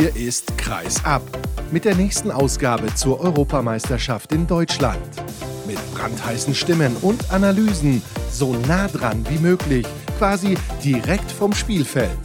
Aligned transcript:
Hier 0.00 0.16
ist 0.16 0.56
Kreis 0.56 1.04
ab 1.04 1.20
mit 1.70 1.84
der 1.84 1.94
nächsten 1.94 2.30
Ausgabe 2.30 2.86
zur 2.94 3.20
Europameisterschaft 3.20 4.32
in 4.32 4.46
Deutschland. 4.46 4.96
Mit 5.66 5.76
brandheißen 5.92 6.54
Stimmen 6.54 6.96
und 7.02 7.30
Analysen, 7.30 8.00
so 8.30 8.54
nah 8.66 8.88
dran 8.88 9.26
wie 9.28 9.38
möglich, 9.38 9.86
quasi 10.16 10.56
direkt 10.82 11.30
vom 11.30 11.52
Spielfeld. 11.52 12.18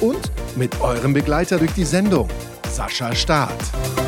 Und 0.00 0.32
mit 0.56 0.80
eurem 0.80 1.12
Begleiter 1.12 1.58
durch 1.58 1.74
die 1.74 1.84
Sendung, 1.84 2.28
Sascha 2.66 3.14
Staat. 3.14 4.07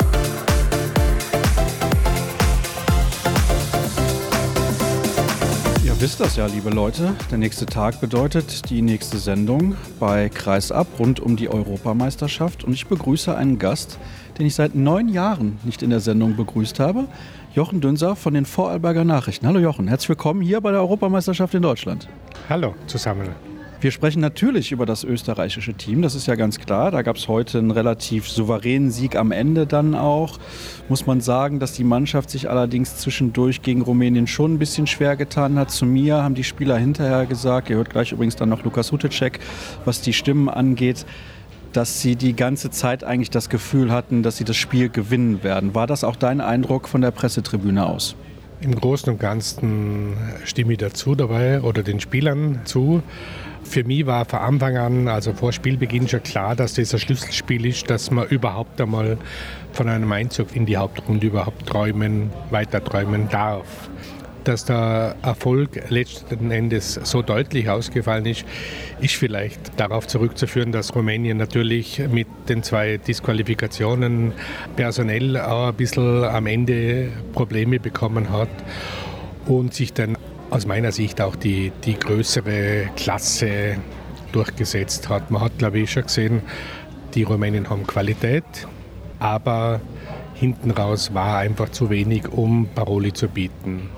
Wisst 6.01 6.19
das 6.19 6.37
ja, 6.37 6.47
liebe 6.47 6.71
Leute. 6.71 7.15
Der 7.31 7.37
nächste 7.37 7.67
Tag 7.67 8.01
bedeutet 8.01 8.71
die 8.71 8.81
nächste 8.81 9.19
Sendung 9.19 9.77
bei 9.99 10.31
Kreisab 10.31 10.87
rund 10.99 11.21
um 11.21 11.37
die 11.37 11.51
Europameisterschaft. 11.51 12.65
Und 12.65 12.73
ich 12.73 12.87
begrüße 12.87 13.37
einen 13.37 13.59
Gast, 13.59 13.99
den 14.39 14.47
ich 14.47 14.55
seit 14.55 14.75
neun 14.75 15.11
Jahren 15.11 15.59
nicht 15.63 15.83
in 15.83 15.91
der 15.91 16.01
Sendung 16.01 16.37
begrüßt 16.37 16.81
habe. 16.81 17.07
Jochen 17.55 17.83
Dünser 17.83 18.17
von 18.17 18.33
den 18.33 18.47
Vorarlberger 18.47 19.05
Nachrichten. 19.05 19.47
Hallo 19.47 19.59
Jochen, 19.59 19.89
herzlich 19.89 20.09
willkommen 20.09 20.41
hier 20.41 20.63
bei 20.63 20.71
der 20.71 20.81
Europameisterschaft 20.81 21.55
in 21.55 21.63
Deutschland. 21.63 22.09
Hallo 22.49 22.75
zusammen. 22.87 23.50
Wir 23.81 23.93
sprechen 23.93 24.21
natürlich 24.21 24.73
über 24.73 24.85
das 24.85 25.05
österreichische 25.05 25.73
Team, 25.73 26.03
das 26.03 26.15
ist 26.15 26.27
ja 26.27 26.35
ganz 26.35 26.59
klar. 26.59 26.91
Da 26.91 27.01
gab 27.01 27.17
es 27.17 27.29
heute 27.29 27.59
einen 27.59 27.71
relativ 27.71 28.29
souveränen 28.29 28.91
Sieg 28.91 29.17
am 29.17 29.33
Ende 29.33 29.67
dann 29.67 29.95
auch. 29.95 30.39
Muss 30.91 31.07
man 31.07 31.23
sagen, 31.23 31.61
dass 31.61 31.73
die 31.73 31.85
Mannschaft 31.85 32.29
sich 32.29 32.51
allerdings 32.51 32.99
zwischendurch 32.99 33.63
gegen 33.63 33.81
Rumänien 33.81 34.27
schon 34.27 34.53
ein 34.53 34.59
bisschen 34.59 34.87
schwer 34.87 35.17
getan 35.17 35.59
hat. 35.59 35.71
Zu 35.71 35.87
mir 35.87 36.23
haben 36.23 36.35
die 36.35 36.45
Spieler 36.45 36.77
hinterher 36.77 37.25
gesagt, 37.25 37.71
ihr 37.71 37.77
hört 37.77 37.89
gleich 37.89 38.13
übrigens 38.13 38.37
dann 38.37 38.51
noch 38.51 38.65
Lukas 38.65 38.93
Hutecek, 38.93 39.41
was 39.87 40.03
die 40.03 40.13
Stimmen 40.13 40.51
angeht, 40.51 41.07
dass 41.73 42.03
sie 42.03 42.17
die 42.17 42.37
ganze 42.37 42.69
Zeit 42.69 43.03
eigentlich 43.03 43.31
das 43.31 43.49
Gefühl 43.49 43.93
hatten, 43.93 44.23
dass 44.23 44.37
sie 44.37 44.45
das 44.45 44.59
Spiel 44.59 44.91
gewinnen 44.91 45.43
werden. 45.43 45.75
War 45.75 45.87
das 45.87 46.05
auch 46.05 46.17
dein 46.17 46.43
Eindruck 46.43 46.87
von 46.87 47.01
der 47.01 47.13
Pressetribüne 47.13 47.87
aus? 47.87 48.15
Im 48.61 48.75
Großen 48.75 49.11
und 49.11 49.19
Ganzen 49.19 50.19
stimme 50.45 50.73
ich 50.73 50.79
dazu 50.79 51.15
dabei 51.15 51.63
oder 51.63 51.83
den 51.83 51.99
Spielern 51.99 52.61
zu. 52.67 53.03
Für 53.63 53.85
mich 53.85 54.07
war 54.07 54.25
von 54.25 54.41
Anfang 54.41 54.77
an, 54.77 55.09
also 55.09 55.33
vor 55.33 55.53
Spielbeginn 55.53 56.09
schon 56.09 56.23
klar, 56.23 56.57
dass 56.57 56.75
das 56.75 56.93
ein 56.93 57.01
Schlüsselspiel 57.01 57.67
ist, 57.67 57.89
dass 57.89 58.11
man 58.11 58.27
überhaupt 58.29 58.81
einmal 58.81 59.17
von 59.73 59.89
einem 59.89 60.11
Einzug 60.11 60.57
in 60.57 60.67
die 60.67 60.77
Hauptrunde 60.77 61.27
überhaupt 61.27 61.67
träumen, 61.67 62.31
weiter 62.51 62.83
träumen 62.83 63.29
darf. 63.29 63.89
Dass 64.45 64.65
der 64.65 65.17
Erfolg 65.23 65.91
letzten 65.91 66.51
Endes 66.51 66.95
so 66.95 67.21
deutlich 67.21 67.69
ausgefallen 67.69 68.25
ist, 68.25 68.47
ist 69.01 69.15
vielleicht 69.15 69.79
darauf 69.79 70.07
zurückzuführen, 70.07 70.73
dass 70.73 70.95
Rumänien 70.95 71.37
natürlich 71.37 72.03
mit 72.11 72.27
den 72.49 72.63
zwei 72.63 72.97
Disqualifikationen 72.97 74.33
personell 74.77 75.37
auch 75.39 75.69
ein 75.69 75.75
bisschen 75.75 76.25
am 76.25 76.47
Ende 76.47 77.09
Probleme 77.35 77.79
bekommen 77.79 78.31
hat 78.31 78.49
und 79.47 79.75
sich 79.75 79.93
dann 79.93 80.17
aus 80.51 80.67
meiner 80.67 80.93
Sicht 80.93 81.21
auch 81.21 81.37
die, 81.37 81.73
die 81.85 81.95
größere 81.95 82.91
Klasse 82.97 83.77
durchgesetzt 84.33 85.09
hat. 85.09 85.31
Man 85.31 85.43
hat, 85.43 85.59
glaube 85.59 85.79
ich, 85.79 85.91
schon 85.91 86.05
gesehen, 86.05 86.43
die 87.15 87.23
Rumänen 87.23 87.71
haben 87.71 87.87
Qualität, 87.87 88.45
aber 89.19 89.81
hinten 90.35 90.71
raus 90.71 91.15
war 91.15 91.39
einfach 91.39 91.71
zu 91.71 91.91
wenig, 91.91 92.29
um 92.29 92.69
Paroli 92.75 93.13
zu 93.13 93.29
bieten. 93.29 93.89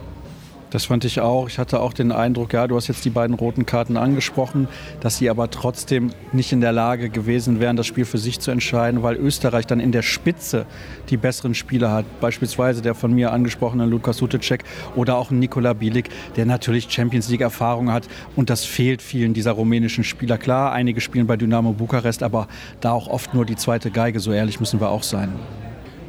Das 0.72 0.86
fand 0.86 1.04
ich 1.04 1.20
auch. 1.20 1.48
Ich 1.48 1.58
hatte 1.58 1.80
auch 1.80 1.92
den 1.92 2.12
Eindruck, 2.12 2.54
ja, 2.54 2.66
du 2.66 2.76
hast 2.76 2.88
jetzt 2.88 3.04
die 3.04 3.10
beiden 3.10 3.36
roten 3.36 3.66
Karten 3.66 3.98
angesprochen, 3.98 4.68
dass 5.00 5.18
sie 5.18 5.28
aber 5.28 5.50
trotzdem 5.50 6.12
nicht 6.32 6.50
in 6.50 6.62
der 6.62 6.72
Lage 6.72 7.10
gewesen 7.10 7.60
wären, 7.60 7.76
das 7.76 7.86
Spiel 7.86 8.06
für 8.06 8.16
sich 8.16 8.40
zu 8.40 8.50
entscheiden, 8.50 9.02
weil 9.02 9.16
Österreich 9.16 9.66
dann 9.66 9.80
in 9.80 9.92
der 9.92 10.00
Spitze 10.00 10.64
die 11.10 11.18
besseren 11.18 11.54
Spieler 11.54 11.92
hat. 11.92 12.06
Beispielsweise 12.22 12.80
der 12.80 12.94
von 12.94 13.12
mir 13.12 13.32
angesprochene 13.32 13.84
Lukas 13.84 14.22
Hutecek 14.22 14.64
oder 14.96 15.18
auch 15.18 15.30
Nikola 15.30 15.74
Bielik, 15.74 16.08
der 16.36 16.46
natürlich 16.46 16.90
Champions 16.90 17.28
League 17.28 17.42
Erfahrung 17.42 17.92
hat 17.92 18.08
und 18.34 18.48
das 18.48 18.64
fehlt 18.64 19.02
vielen 19.02 19.34
dieser 19.34 19.52
rumänischen 19.52 20.04
Spieler. 20.04 20.38
Klar, 20.38 20.72
einige 20.72 21.02
spielen 21.02 21.26
bei 21.26 21.36
Dynamo 21.36 21.74
Bukarest, 21.74 22.22
aber 22.22 22.48
da 22.80 22.92
auch 22.92 23.08
oft 23.08 23.34
nur 23.34 23.44
die 23.44 23.56
zweite 23.56 23.90
Geige, 23.90 24.20
so 24.20 24.32
ehrlich 24.32 24.58
müssen 24.58 24.80
wir 24.80 24.88
auch 24.88 25.02
sein. 25.02 25.34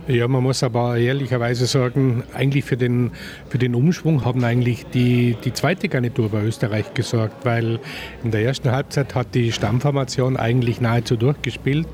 Ja, 0.06 0.28
man 0.28 0.44
muss 0.44 0.64
aber 0.64 0.98
ehrlicherweise 0.98 1.66
sagen, 1.66 2.24
eigentlich 2.34 2.66
für 2.66 2.76
den, 2.76 3.12
für 3.48 3.58
den 3.58 3.74
Umschwung 3.74 4.26
haben 4.26 4.44
eigentlich 4.44 4.86
die, 4.94 5.38
die 5.46 5.54
zweite 5.54 5.88
Garnitur 5.88 6.28
bei 6.28 6.44
Österreich 6.44 6.94
gesorgt, 6.94 7.46
weil 7.46 7.80
in 8.22 8.32
der 8.32 8.44
ersten 8.44 8.70
Halbzeit 8.70 9.16
hat 9.16 9.34
die 9.34 9.54
Stammformation 9.54 10.36
eigentlich 10.36 10.82
nahezu 10.82 11.16
durchgespielt. 11.16 11.88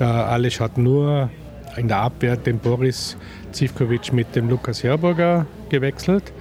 Der 0.00 0.08
Alisch 0.08 0.58
hat 0.58 0.78
nur 0.78 1.30
in 1.76 1.86
der 1.86 1.98
Abwehr 1.98 2.36
den 2.36 2.58
Boris 2.58 3.16
Zivkovic 3.52 4.12
mit 4.12 4.34
dem 4.34 4.48
Lukas 4.48 4.82
Herburger 4.82 5.46
gewechselt 5.68 6.32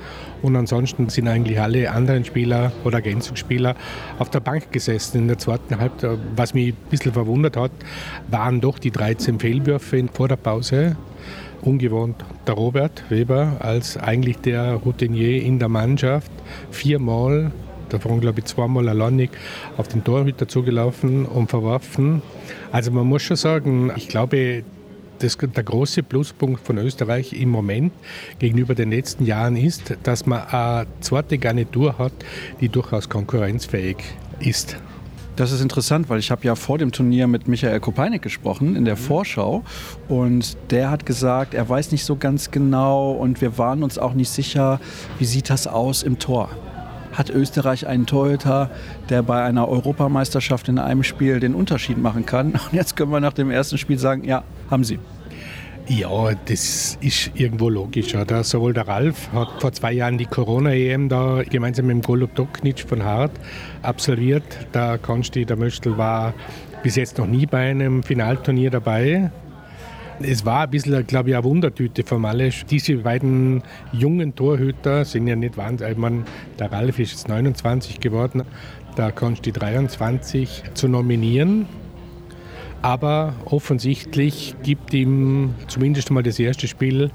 und 0.41 0.55
ansonsten 0.55 1.09
sind 1.09 1.27
eigentlich 1.27 1.59
alle 1.59 1.91
anderen 1.91 2.25
Spieler 2.25 2.71
oder 2.83 2.97
Ergänzungsspieler 2.97 3.75
auf 4.19 4.29
der 4.29 4.39
Bank 4.39 4.71
gesessen 4.71 5.19
in 5.19 5.27
der 5.27 5.37
zweiten 5.37 5.79
Halbzeit. 5.79 6.19
Was 6.35 6.53
mich 6.53 6.69
ein 6.69 6.89
bisschen 6.89 7.13
verwundert 7.13 7.57
hat, 7.57 7.71
waren 8.29 8.61
doch 8.61 8.79
die 8.79 8.91
13 8.91 9.39
Fehlwürfe 9.39 10.05
vor 10.13 10.27
der 10.27 10.35
Pause. 10.35 10.95
Ungewohnt 11.61 12.23
der 12.45 12.53
Robert 12.53 13.03
Weber 13.09 13.57
als 13.59 13.97
eigentlich 13.97 14.37
der 14.37 14.73
Routinier 14.73 15.41
in 15.41 15.59
der 15.59 15.69
Mannschaft. 15.69 16.31
Viermal, 16.71 17.51
davon 17.89 18.21
glaube 18.21 18.39
ich 18.39 18.45
zweimal 18.45 18.87
alleinig, 18.87 19.31
auf 19.75 19.87
den 19.87 20.03
Torhüter 20.03 20.47
zugelaufen 20.47 21.25
und 21.25 21.49
verworfen. 21.49 22.21
Also 22.71 22.91
man 22.91 23.07
muss 23.07 23.23
schon 23.23 23.37
sagen, 23.37 23.91
ich 23.95 24.07
glaube, 24.07 24.63
das, 25.19 25.37
der 25.37 25.63
große 25.63 26.03
Pluspunkt 26.03 26.65
von 26.65 26.77
Österreich 26.77 27.33
im 27.33 27.49
Moment 27.49 27.93
gegenüber 28.39 28.75
den 28.75 28.91
letzten 28.91 29.25
Jahren 29.25 29.55
ist, 29.55 29.95
dass 30.03 30.25
man 30.25 30.47
eine 30.47 30.87
zweite 31.01 31.37
Garnitur 31.37 31.97
hat, 31.97 32.13
die 32.61 32.69
durchaus 32.69 33.09
konkurrenzfähig 33.09 33.97
ist. 34.39 34.77
Das 35.37 35.51
ist 35.51 35.61
interessant, 35.61 36.09
weil 36.09 36.17
ich 36.17 36.31
habe 36.31 36.43
ja 36.45 36.55
vor 36.55 36.79
dem 36.79 36.91
Turnier 36.91 37.27
mit 37.27 37.47
Michael 37.47 37.79
Kopeinik 37.79 38.23
gesprochen 38.23 38.75
in 38.75 38.85
der 38.85 38.95
mhm. 38.95 38.99
Vorschau 38.99 39.63
und 40.07 40.57
der 40.71 40.89
hat 40.89 41.05
gesagt, 41.05 41.53
er 41.53 41.69
weiß 41.69 41.91
nicht 41.91 42.05
so 42.05 42.15
ganz 42.15 42.49
genau 42.49 43.11
und 43.11 43.39
wir 43.39 43.59
waren 43.59 43.83
uns 43.83 43.99
auch 43.99 44.15
nicht 44.15 44.31
sicher, 44.31 44.79
wie 45.19 45.25
sieht 45.25 45.51
das 45.51 45.67
aus 45.67 46.01
im 46.01 46.17
Tor 46.17 46.49
hat 47.17 47.29
Österreich 47.29 47.87
einen 47.87 48.05
Torhüter, 48.05 48.69
der 49.09 49.23
bei 49.23 49.43
einer 49.43 49.67
Europameisterschaft 49.67 50.69
in 50.69 50.77
einem 50.77 51.03
Spiel 51.03 51.39
den 51.39 51.55
Unterschied 51.55 51.97
machen 51.97 52.25
kann. 52.25 52.51
Und 52.51 52.73
jetzt 52.73 52.95
können 52.95 53.11
wir 53.11 53.19
nach 53.19 53.33
dem 53.33 53.49
ersten 53.49 53.77
Spiel 53.77 53.97
sagen, 53.97 54.23
ja, 54.23 54.43
haben 54.69 54.83
sie. 54.83 54.99
Ja, 55.89 56.31
das 56.45 56.97
ist 56.99 57.31
irgendwo 57.33 57.69
logisch. 57.69 58.13
Oder? 58.13 58.43
Sowohl 58.43 58.73
der 58.73 58.87
Ralf 58.89 59.31
hat 59.31 59.61
vor 59.61 59.71
zwei 59.71 59.93
Jahren 59.93 60.17
die 60.17 60.25
Corona-EM 60.25 61.07
da 61.07 61.43
gemeinsam 61.43 61.87
mit 61.87 61.95
dem 61.95 62.01
Golup 62.01 62.35
Doknic 62.35 62.81
von 62.81 63.03
Hart 63.03 63.31
absolviert. 63.83 64.43
Der 64.73 64.97
Konsti, 64.97 65.45
der 65.45 65.55
Möstl 65.55 65.97
war 65.97 66.33
bis 66.83 66.97
jetzt 66.97 67.17
noch 67.17 67.25
nie 67.25 67.45
bei 67.45 67.69
einem 67.69 68.03
Finalturnier 68.03 68.69
dabei. 68.69 69.31
Es 70.19 70.43
war 70.45 70.61
ein 70.61 70.69
bisschen, 70.71 71.05
glaube 71.05 71.29
ich, 71.29 71.35
eine 71.35 71.43
Wundertüte 71.43 72.03
von 72.03 72.21
Malisch. 72.21 72.65
Diese 72.65 72.97
beiden 72.97 73.61
jungen 73.91 74.33
Torhüter 74.33 75.05
sind 75.05 75.27
ja 75.27 75.35
nicht 75.35 75.57
wahnsinnig. 75.57 75.97
Meine, 75.97 76.23
der 76.57 76.71
Ralf 76.71 76.97
ist 76.97 77.11
jetzt 77.11 77.27
29 77.27 77.99
geworden, 77.99 78.43
der 78.97 79.11
Konsti 79.11 79.51
23 79.51 80.63
zu 80.73 80.87
nominieren. 80.87 81.67
Aber 82.81 83.33
offensichtlich 83.45 84.55
gibt 84.63 84.93
ihm 84.93 85.53
zumindest 85.67 86.09
einmal 86.09 86.23
das 86.23 86.39
erste 86.39 86.67
Spiel 86.67 87.11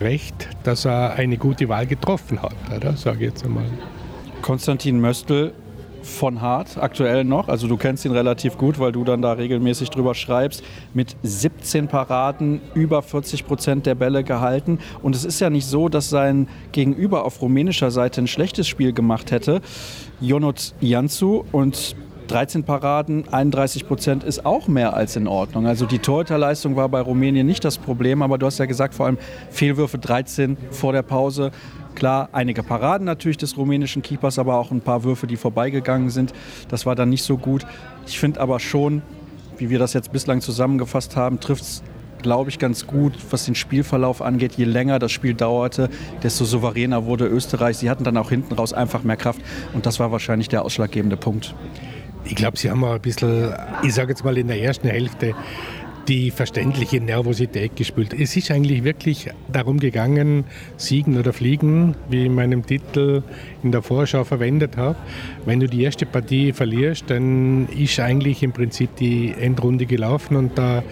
recht, 0.00 0.48
dass 0.62 0.84
er 0.84 1.14
eine 1.14 1.36
gute 1.38 1.68
Wahl 1.68 1.86
getroffen 1.86 2.40
hat, 2.40 2.54
oder? 2.74 2.96
Sage 2.96 3.18
ich 3.18 3.30
jetzt 3.30 3.44
einmal. 3.44 3.64
Konstantin 4.42 5.00
Möstl 5.00 5.52
von 6.04 6.40
Hart 6.40 6.76
aktuell 6.78 7.24
noch. 7.24 7.48
Also 7.48 7.66
du 7.66 7.76
kennst 7.76 8.04
ihn 8.04 8.12
relativ 8.12 8.58
gut, 8.58 8.78
weil 8.78 8.92
du 8.92 9.04
dann 9.04 9.22
da 9.22 9.32
regelmäßig 9.32 9.90
drüber 9.90 10.14
schreibst. 10.14 10.62
Mit 10.92 11.16
17 11.22 11.88
Paraden 11.88 12.60
über 12.74 13.02
40 13.02 13.46
Prozent 13.46 13.86
der 13.86 13.94
Bälle 13.94 14.24
gehalten. 14.24 14.78
Und 15.02 15.16
es 15.16 15.24
ist 15.24 15.40
ja 15.40 15.50
nicht 15.50 15.66
so, 15.66 15.88
dass 15.88 16.10
sein 16.10 16.48
Gegenüber 16.72 17.24
auf 17.24 17.40
rumänischer 17.42 17.90
Seite 17.90 18.20
ein 18.20 18.26
schlechtes 18.26 18.68
Spiel 18.68 18.92
gemacht 18.92 19.30
hätte. 19.30 19.60
Jonot 20.20 20.74
Jansu 20.80 21.44
und 21.52 21.96
13 22.26 22.64
Paraden, 22.64 23.28
31 23.30 23.86
Prozent 23.86 24.24
ist 24.24 24.46
auch 24.46 24.66
mehr 24.66 24.94
als 24.94 25.16
in 25.16 25.26
Ordnung. 25.26 25.66
Also 25.66 25.86
die 25.86 25.98
Torhüterleistung 25.98 26.76
war 26.76 26.88
bei 26.88 27.00
Rumänien 27.00 27.46
nicht 27.46 27.64
das 27.64 27.78
Problem, 27.78 28.22
aber 28.22 28.38
du 28.38 28.46
hast 28.46 28.58
ja 28.58 28.64
gesagt, 28.64 28.94
vor 28.94 29.06
allem 29.06 29.18
Fehlwürfe 29.50 29.98
13 29.98 30.56
vor 30.70 30.92
der 30.92 31.02
Pause. 31.02 31.50
Klar, 31.94 32.30
einige 32.32 32.62
Paraden 32.62 33.04
natürlich 33.04 33.36
des 33.36 33.56
rumänischen 33.56 34.02
Keepers, 34.02 34.38
aber 34.38 34.56
auch 34.56 34.70
ein 34.70 34.80
paar 34.80 35.04
Würfe, 35.04 35.26
die 35.26 35.36
vorbeigegangen 35.36 36.10
sind. 36.10 36.32
Das 36.68 36.86
war 36.86 36.94
dann 36.94 37.10
nicht 37.10 37.22
so 37.22 37.36
gut. 37.36 37.66
Ich 38.06 38.18
finde 38.18 38.40
aber 38.40 38.58
schon, 38.58 39.02
wie 39.58 39.70
wir 39.70 39.78
das 39.78 39.92
jetzt 39.92 40.10
bislang 40.10 40.40
zusammengefasst 40.40 41.16
haben, 41.16 41.40
trifft 41.40 41.62
es 41.62 41.82
glaube 42.24 42.48
ich, 42.48 42.58
ganz 42.58 42.86
gut, 42.86 43.12
was 43.30 43.44
den 43.44 43.54
Spielverlauf 43.54 44.22
angeht. 44.22 44.54
Je 44.54 44.64
länger 44.64 44.98
das 44.98 45.12
Spiel 45.12 45.34
dauerte, 45.34 45.90
desto 46.22 46.46
souveräner 46.46 47.04
wurde 47.04 47.26
Österreich. 47.26 47.76
Sie 47.76 47.90
hatten 47.90 48.02
dann 48.02 48.16
auch 48.16 48.30
hinten 48.30 48.54
raus 48.54 48.72
einfach 48.72 49.02
mehr 49.02 49.18
Kraft 49.18 49.42
und 49.74 49.84
das 49.84 50.00
war 50.00 50.10
wahrscheinlich 50.10 50.48
der 50.48 50.64
ausschlaggebende 50.64 51.18
Punkt. 51.18 51.54
Ich 52.24 52.34
glaube, 52.34 52.56
sie 52.56 52.70
haben 52.70 52.84
ein 52.84 53.00
bisschen, 53.00 53.52
ich 53.82 53.94
sage 53.94 54.10
jetzt 54.10 54.24
mal 54.24 54.36
in 54.38 54.48
der 54.48 54.60
ersten 54.60 54.88
Hälfte, 54.88 55.34
die 56.08 56.30
verständliche 56.30 57.00
Nervosität 57.00 57.76
gespült. 57.76 58.12
Es 58.12 58.36
ist 58.36 58.50
eigentlich 58.50 58.84
wirklich 58.84 59.30
darum 59.50 59.78
gegangen, 59.78 60.44
siegen 60.76 61.18
oder 61.18 61.32
fliegen, 61.32 61.96
wie 62.08 62.20
ich 62.20 62.26
in 62.26 62.34
meinem 62.34 62.64
Titel 62.64 63.22
in 63.62 63.72
der 63.72 63.82
Vorschau 63.82 64.24
verwendet 64.24 64.76
habe. 64.76 64.96
Wenn 65.44 65.60
du 65.60 65.66
die 65.66 65.82
erste 65.82 66.06
Partie 66.06 66.52
verlierst, 66.52 67.04
dann 67.08 67.68
ist 67.68 67.98
eigentlich 68.00 68.42
im 68.42 68.52
Prinzip 68.52 68.96
die 68.96 69.32
Endrunde 69.38 69.86
gelaufen 69.86 70.36
und 70.36 70.58
der, 70.58 70.82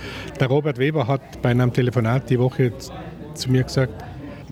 der 0.41 0.49
Robert 0.49 0.79
Weber 0.79 1.07
hat 1.07 1.43
bei 1.43 1.51
einem 1.51 1.73
Telefonat 1.73 2.31
die 2.31 2.39
Woche 2.39 2.73
zu 3.35 3.51
mir 3.51 3.65
gesagt, 3.65 4.05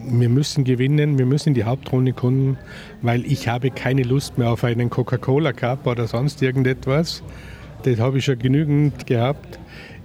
wir 0.09 0.29
müssen 0.29 0.65
gewinnen, 0.65 1.19
wir 1.19 1.27
müssen 1.27 1.51
in 1.51 1.55
die 1.55 1.65
Hauptrunde 1.65 2.13
kommen, 2.13 2.59
weil 3.03 3.25
ich 3.27 3.49
habe 3.49 3.71
keine 3.71 4.03
Lust 4.03 4.39
mehr 4.39 4.51
auf 4.51 4.65
einen 4.65 4.91
Coca-Cola 4.91 5.53
Cup 5.53 5.87
oder 5.87 6.07
sonst 6.07 6.43
irgendetwas. 6.43 7.23
Das 7.83 7.99
habe 7.99 8.19
ich 8.19 8.25
schon 8.25 8.39
genügend 8.39 9.07
gehabt 9.07 9.59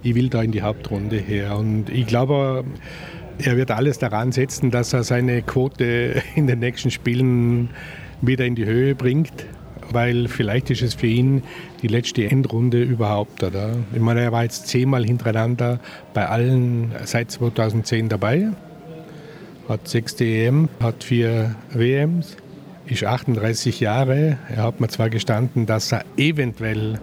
ich 0.06 0.14
will 0.14 0.28
da 0.28 0.42
in 0.42 0.52
die 0.52 0.62
Hauptrunde 0.62 1.16
her. 1.16 1.56
Und 1.56 1.90
ich 1.90 2.06
glaube, 2.06 2.64
er 3.38 3.56
wird 3.56 3.70
alles 3.72 3.98
daran 3.98 4.30
setzen, 4.32 4.70
dass 4.70 4.92
er 4.92 5.02
seine 5.02 5.42
Quote 5.42 6.22
in 6.36 6.46
den 6.46 6.60
nächsten 6.60 6.90
Spielen 6.90 7.70
wieder 8.22 8.46
in 8.46 8.54
die 8.54 8.64
Höhe 8.64 8.94
bringt, 8.94 9.46
weil 9.90 10.28
vielleicht 10.28 10.70
ist 10.70 10.82
es 10.82 10.94
für 10.94 11.08
ihn 11.08 11.42
die 11.82 11.88
letzte 11.88 12.30
Endrunde 12.30 12.82
überhaupt. 12.82 13.42
Oder? 13.42 13.76
Ich 13.92 14.00
meine, 14.00 14.20
er 14.20 14.32
war 14.32 14.44
jetzt 14.44 14.68
zehnmal 14.68 15.04
hintereinander 15.04 15.80
bei 16.14 16.26
allen 16.26 16.92
seit 17.04 17.32
2010 17.32 18.08
dabei, 18.08 18.50
hat 19.68 19.88
sechs 19.88 20.20
EM, 20.20 20.68
hat 20.80 21.04
vier 21.04 21.54
WMs, 21.72 22.36
ist 22.86 23.04
38 23.04 23.80
Jahre. 23.80 24.38
Er 24.48 24.62
hat 24.62 24.80
mir 24.80 24.88
zwar 24.88 25.10
gestanden, 25.10 25.66
dass 25.66 25.92
er 25.92 26.04
eventuell 26.16 26.98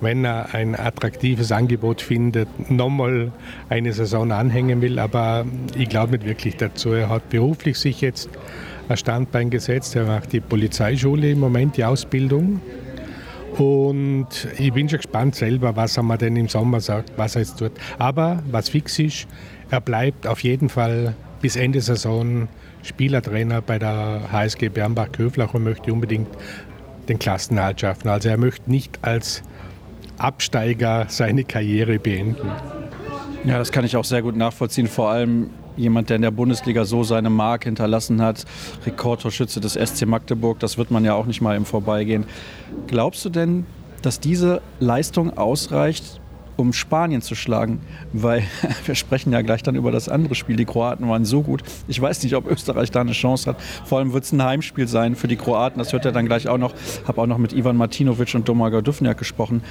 wenn 0.00 0.24
er 0.24 0.54
ein 0.54 0.74
attraktives 0.78 1.52
Angebot 1.52 2.00
findet, 2.00 2.70
nochmal 2.70 3.32
eine 3.68 3.92
Saison 3.92 4.32
anhängen 4.32 4.80
will. 4.80 4.98
Aber 4.98 5.44
ich 5.76 5.88
glaube 5.88 6.12
nicht 6.12 6.26
wirklich 6.26 6.56
dazu. 6.56 6.92
Er 6.92 7.08
hat 7.08 7.28
beruflich 7.28 7.78
sich 7.78 8.00
jetzt 8.00 8.28
ein 8.88 8.96
Standbein 8.96 9.50
gesetzt. 9.50 9.94
Er 9.96 10.06
macht 10.06 10.32
die 10.32 10.40
Polizeischule 10.40 11.30
im 11.30 11.40
Moment, 11.40 11.76
die 11.76 11.84
Ausbildung. 11.84 12.60
Und 13.58 14.28
ich 14.58 14.72
bin 14.72 14.88
schon 14.88 14.98
gespannt 14.98 15.34
selber, 15.34 15.76
was 15.76 15.96
er 15.96 16.02
mir 16.02 16.16
denn 16.16 16.36
im 16.36 16.48
Sommer 16.48 16.80
sagt, 16.80 17.12
was 17.16 17.34
er 17.34 17.42
jetzt 17.42 17.58
tut. 17.58 17.72
Aber 17.98 18.42
was 18.50 18.68
fix 18.68 18.98
ist, 18.98 19.26
er 19.70 19.80
bleibt 19.80 20.26
auf 20.26 20.42
jeden 20.42 20.68
Fall 20.68 21.14
bis 21.40 21.56
Ende 21.56 21.80
Saison 21.80 22.48
Spielertrainer 22.82 23.60
bei 23.62 23.78
der 23.78 24.30
HSG 24.32 24.68
Bernbach-Köflach 24.68 25.54
und 25.54 25.64
möchte 25.64 25.92
unbedingt 25.92 26.28
den 27.08 27.18
Klassenerhalt 27.18 27.80
schaffen. 27.80 28.08
Also 28.08 28.28
er 28.28 28.36
möchte 28.36 28.70
nicht 28.70 28.98
als 29.02 29.42
Absteiger 30.18 31.06
seine 31.08 31.44
Karriere 31.44 31.98
beenden. 31.98 32.50
Ja, 33.44 33.58
das 33.58 33.72
kann 33.72 33.84
ich 33.84 33.96
auch 33.96 34.04
sehr 34.04 34.22
gut 34.22 34.36
nachvollziehen. 34.36 34.86
Vor 34.86 35.10
allem 35.10 35.50
jemand, 35.76 36.10
der 36.10 36.16
in 36.16 36.22
der 36.22 36.30
Bundesliga 36.30 36.84
so 36.84 37.04
seine 37.04 37.30
Mark 37.30 37.64
hinterlassen 37.64 38.20
hat, 38.20 38.44
Rekordtorschütze 38.84 39.60
des 39.60 39.74
SC 39.74 40.06
Magdeburg, 40.06 40.58
das 40.60 40.76
wird 40.76 40.90
man 40.90 41.04
ja 41.04 41.14
auch 41.14 41.26
nicht 41.26 41.40
mal 41.40 41.56
im 41.56 41.64
Vorbeigehen. 41.64 42.24
Glaubst 42.86 43.24
du 43.24 43.30
denn, 43.30 43.64
dass 44.02 44.20
diese 44.20 44.60
Leistung 44.78 45.36
ausreicht, 45.36 46.19
um 46.60 46.72
Spanien 46.72 47.22
zu 47.22 47.34
schlagen? 47.34 47.80
Weil 48.12 48.42
wir 48.84 48.94
sprechen 48.94 49.32
ja 49.32 49.42
gleich 49.42 49.62
dann 49.62 49.74
über 49.74 49.90
das 49.90 50.08
andere 50.08 50.34
Spiel. 50.34 50.56
Die 50.56 50.64
Kroaten 50.64 51.08
waren 51.08 51.24
so 51.24 51.42
gut. 51.42 51.62
Ich 51.88 52.00
weiß 52.00 52.22
nicht, 52.22 52.34
ob 52.36 52.50
Österreich 52.50 52.90
da 52.90 53.00
eine 53.00 53.12
Chance 53.12 53.50
hat. 53.50 53.60
Vor 53.84 53.98
allem 53.98 54.12
wird 54.12 54.24
es 54.24 54.32
ein 54.32 54.42
Heimspiel 54.42 54.86
sein 54.86 55.16
für 55.16 55.28
die 55.28 55.36
Kroaten. 55.36 55.78
Das 55.78 55.92
hört 55.92 56.04
er 56.04 56.12
dann 56.12 56.26
gleich 56.26 56.48
auch 56.48 56.58
noch. 56.58 56.74
Ich 56.74 57.08
habe 57.08 57.20
auch 57.20 57.26
noch 57.26 57.38
mit 57.38 57.52
Ivan 57.52 57.76
Martinovic 57.76 58.34
und 58.34 58.48
Domaga 58.48 58.80
Dufniak 58.80 59.18
gesprochen. 59.18 59.62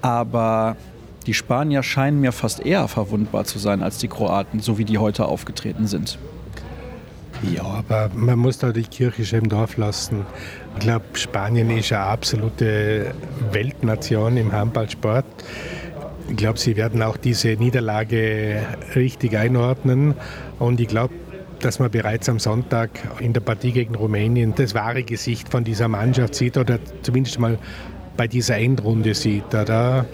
Aber 0.00 0.76
die 1.26 1.34
Spanier 1.34 1.82
scheinen 1.82 2.20
mir 2.20 2.32
fast 2.32 2.64
eher 2.64 2.88
verwundbar 2.88 3.44
zu 3.44 3.58
sein 3.58 3.82
als 3.82 3.98
die 3.98 4.08
Kroaten, 4.08 4.60
so 4.60 4.78
wie 4.78 4.84
die 4.84 4.98
heute 4.98 5.26
aufgetreten 5.26 5.86
sind. 5.86 6.18
Ja, 7.42 7.62
aber 7.62 8.10
man 8.14 8.38
muss 8.38 8.58
da 8.58 8.72
die 8.72 8.82
Kirche 8.82 9.36
im 9.36 9.48
Dorf 9.48 9.76
lassen. 9.76 10.26
Ich 10.74 10.80
glaube, 10.80 11.04
Spanien 11.12 11.70
ist 11.70 11.92
eine 11.92 12.02
absolute 12.02 13.14
Weltnation 13.52 14.36
im 14.36 14.52
Handballsport. 14.52 15.24
Ich 16.28 16.36
glaube, 16.36 16.58
sie 16.58 16.76
werden 16.76 17.02
auch 17.02 17.16
diese 17.16 17.48
Niederlage 17.48 18.60
richtig 18.94 19.36
einordnen. 19.36 20.14
Und 20.58 20.80
ich 20.80 20.88
glaube, 20.88 21.14
dass 21.60 21.78
man 21.78 21.90
bereits 21.90 22.28
am 22.28 22.38
Sonntag 22.38 22.90
in 23.18 23.32
der 23.32 23.40
Partie 23.40 23.72
gegen 23.72 23.94
Rumänien 23.94 24.54
das 24.54 24.74
wahre 24.74 25.02
Gesicht 25.02 25.48
von 25.48 25.64
dieser 25.64 25.88
Mannschaft 25.88 26.34
sieht 26.34 26.56
oder 26.56 26.78
zumindest 27.02 27.38
mal 27.38 27.58
bei 28.16 28.28
dieser 28.28 28.58
Endrunde 28.58 29.14
sieht. 29.14 29.54
Oder? 29.54 30.06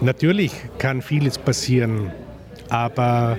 Natürlich 0.00 0.52
kann 0.78 1.02
vieles 1.02 1.38
passieren, 1.38 2.12
aber 2.68 3.36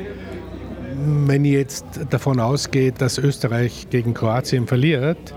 wenn 0.96 1.46
ich 1.46 1.54
jetzt 1.54 1.86
davon 2.10 2.40
ausgehe, 2.40 2.92
dass 2.92 3.18
Österreich 3.18 3.88
gegen 3.90 4.14
Kroatien 4.14 4.68
verliert, 4.68 5.34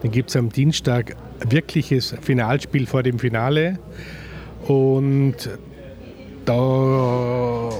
dann 0.00 0.10
gibt 0.10 0.30
es 0.30 0.36
am 0.36 0.48
Dienstag 0.48 1.16
wirkliches 1.46 2.14
Finalspiel 2.22 2.86
vor 2.86 3.02
dem 3.02 3.18
Finale 3.18 3.78
und 4.66 5.50
da 6.44 7.70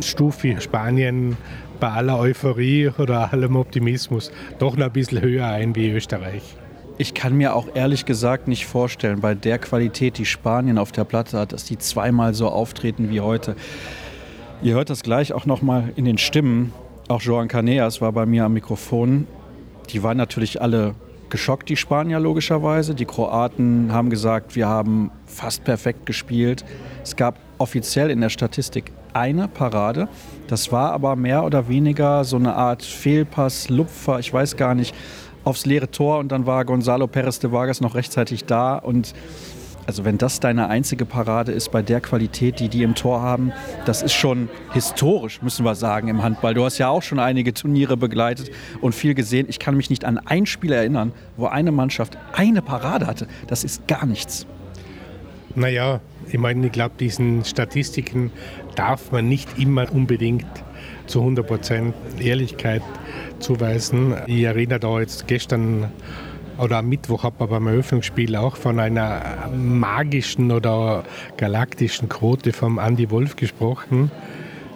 stufe 0.00 0.60
Spanien 0.60 1.36
bei 1.80 1.88
aller 1.88 2.18
Euphorie 2.18 2.90
oder 2.98 3.32
allem 3.32 3.56
Optimismus 3.56 4.32
doch 4.58 4.76
noch 4.76 4.86
ein 4.86 4.92
bisschen 4.92 5.20
höher 5.20 5.46
ein 5.46 5.74
wie 5.74 5.90
Österreich. 5.90 6.42
Ich 7.00 7.14
kann 7.14 7.36
mir 7.36 7.54
auch 7.54 7.68
ehrlich 7.74 8.04
gesagt 8.04 8.48
nicht 8.48 8.66
vorstellen, 8.66 9.20
bei 9.20 9.34
der 9.36 9.58
Qualität, 9.58 10.18
die 10.18 10.26
Spanien 10.26 10.78
auf 10.78 10.90
der 10.90 11.04
Platte 11.04 11.38
hat, 11.38 11.52
dass 11.52 11.64
die 11.64 11.78
zweimal 11.78 12.34
so 12.34 12.48
auftreten 12.48 13.10
wie 13.10 13.20
heute. 13.20 13.54
Ihr 14.62 14.74
hört 14.74 14.90
das 14.90 15.04
gleich 15.04 15.32
auch 15.32 15.46
nochmal 15.46 15.92
in 15.94 16.04
den 16.04 16.18
Stimmen. 16.18 16.72
Auch 17.06 17.22
Joan 17.22 17.46
Caneas 17.46 18.00
war 18.00 18.10
bei 18.10 18.26
mir 18.26 18.44
am 18.44 18.52
Mikrofon. 18.54 19.28
Die 19.90 20.02
waren 20.02 20.16
natürlich 20.16 20.60
alle 20.60 20.96
geschockt, 21.30 21.68
die 21.68 21.76
Spanier 21.76 22.20
logischerweise. 22.20 22.94
Die 22.94 23.04
Kroaten 23.04 23.92
haben 23.92 24.10
gesagt, 24.10 24.56
wir 24.56 24.68
haben 24.68 25.10
fast 25.26 25.64
perfekt 25.64 26.06
gespielt. 26.06 26.64
Es 27.02 27.16
gab 27.16 27.38
offiziell 27.58 28.10
in 28.10 28.20
der 28.20 28.28
Statistik 28.28 28.92
eine 29.12 29.48
Parade. 29.48 30.08
Das 30.46 30.70
war 30.72 30.92
aber 30.92 31.16
mehr 31.16 31.44
oder 31.44 31.68
weniger 31.68 32.24
so 32.24 32.36
eine 32.36 32.54
Art 32.54 32.82
Fehlpass, 32.82 33.68
Lupfer, 33.68 34.18
ich 34.18 34.32
weiß 34.32 34.56
gar 34.56 34.74
nicht 34.74 34.94
aufs 35.44 35.66
leere 35.66 35.90
Tor 35.90 36.18
und 36.18 36.30
dann 36.30 36.46
war 36.46 36.64
Gonzalo 36.64 37.06
Perez 37.06 37.38
de 37.38 37.50
Vargas 37.50 37.80
noch 37.80 37.94
rechtzeitig 37.94 38.44
da 38.44 38.76
und 38.76 39.14
also 39.88 40.04
wenn 40.04 40.18
das 40.18 40.38
deine 40.38 40.68
einzige 40.68 41.06
Parade 41.06 41.50
ist 41.50 41.72
bei 41.72 41.80
der 41.80 42.02
Qualität, 42.02 42.60
die 42.60 42.68
die 42.68 42.82
im 42.82 42.94
Tor 42.94 43.22
haben, 43.22 43.52
das 43.86 44.02
ist 44.02 44.12
schon 44.12 44.50
historisch, 44.74 45.40
müssen 45.40 45.64
wir 45.64 45.74
sagen, 45.74 46.08
im 46.08 46.22
Handball. 46.22 46.52
Du 46.52 46.62
hast 46.62 46.76
ja 46.76 46.90
auch 46.90 47.00
schon 47.00 47.18
einige 47.18 47.54
Turniere 47.54 47.96
begleitet 47.96 48.50
und 48.82 48.94
viel 48.94 49.14
gesehen. 49.14 49.46
Ich 49.48 49.58
kann 49.58 49.78
mich 49.78 49.88
nicht 49.88 50.04
an 50.04 50.18
ein 50.18 50.44
Spiel 50.44 50.72
erinnern, 50.72 51.12
wo 51.38 51.46
eine 51.46 51.72
Mannschaft 51.72 52.18
eine 52.34 52.60
Parade 52.60 53.06
hatte. 53.06 53.28
Das 53.46 53.64
ist 53.64 53.88
gar 53.88 54.04
nichts. 54.04 54.46
Naja, 55.54 56.00
ich 56.30 56.38
meine, 56.38 56.66
ich 56.66 56.72
glaube, 56.72 56.96
diesen 57.00 57.46
Statistiken 57.46 58.30
darf 58.76 59.10
man 59.10 59.26
nicht 59.26 59.58
immer 59.58 59.90
unbedingt 59.90 60.44
zu 61.06 61.20
100 61.20 61.46
Prozent 61.46 61.94
Ehrlichkeit 62.20 62.82
zuweisen. 63.38 64.14
Ich 64.26 64.42
erinnere 64.42 64.80
da 64.80 65.00
jetzt 65.00 65.26
gestern 65.28 65.90
oder 66.58 66.78
am 66.78 66.88
Mittwoch 66.88 67.22
hat 67.22 67.38
man 67.38 67.48
beim 67.48 67.66
Eröffnungsspiel 67.66 68.36
auch 68.36 68.56
von 68.56 68.80
einer 68.80 69.48
magischen 69.56 70.50
oder 70.50 71.04
galaktischen 71.36 72.08
Quote 72.08 72.52
vom 72.52 72.78
Andy 72.78 73.10
Wolf 73.10 73.36
gesprochen. 73.36 74.10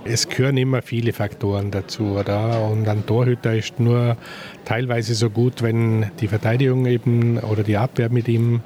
Es 0.05 0.29
gehören 0.29 0.57
immer 0.57 0.83
viele 0.83 1.13
Faktoren 1.13 1.71
dazu, 1.71 2.17
oder? 2.19 2.69
Und 2.69 2.89
ein 2.89 3.07
Torhüter 3.07 3.55
ist 3.55 3.79
nur 3.79 4.17
teilweise 4.65 5.15
so 5.15 5.31
gut, 5.31 5.63
wenn 5.63 6.11
die 6.21 6.29
Verteidigung 6.29 6.87
eben 6.87 7.39
oder 7.39 7.63
die 7.63 7.77
Abwehr 7.77 8.11
mit 8.11 8.27
ihm, 8.29 8.61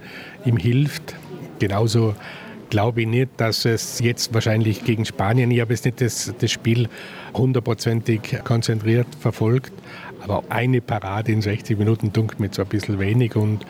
ihm 0.45 0.57
hilft. 0.57 1.15
Genauso 1.59 2.15
glaube 2.71 3.03
ich 3.03 3.07
nicht, 3.07 3.31
dass 3.37 3.65
es 3.65 4.01
jetzt 4.01 4.35
wahrscheinlich 4.35 4.85
gegen 4.85 5.05
Spanien, 5.05 5.51
ich 5.51 5.61
habe 5.61 5.73
jetzt 5.73 5.85
nicht 5.85 6.01
das, 6.01 6.35
das 6.39 6.51
Spiel 6.51 6.89
hundertprozentig 7.35 8.41
konzentriert 8.45 9.07
verfolgt, 9.21 9.73
aber 10.29 10.45
eine 10.49 10.81
Parade 10.81 11.33
in 11.33 11.43
60 11.43 11.79
Minuten 11.79 12.13
dunkelt 12.13 12.41
mir 12.41 12.49
so 12.53 12.63
ein 12.63 12.69
bisschen 12.69 12.99
wenig 12.99 13.37
und 13.37 13.65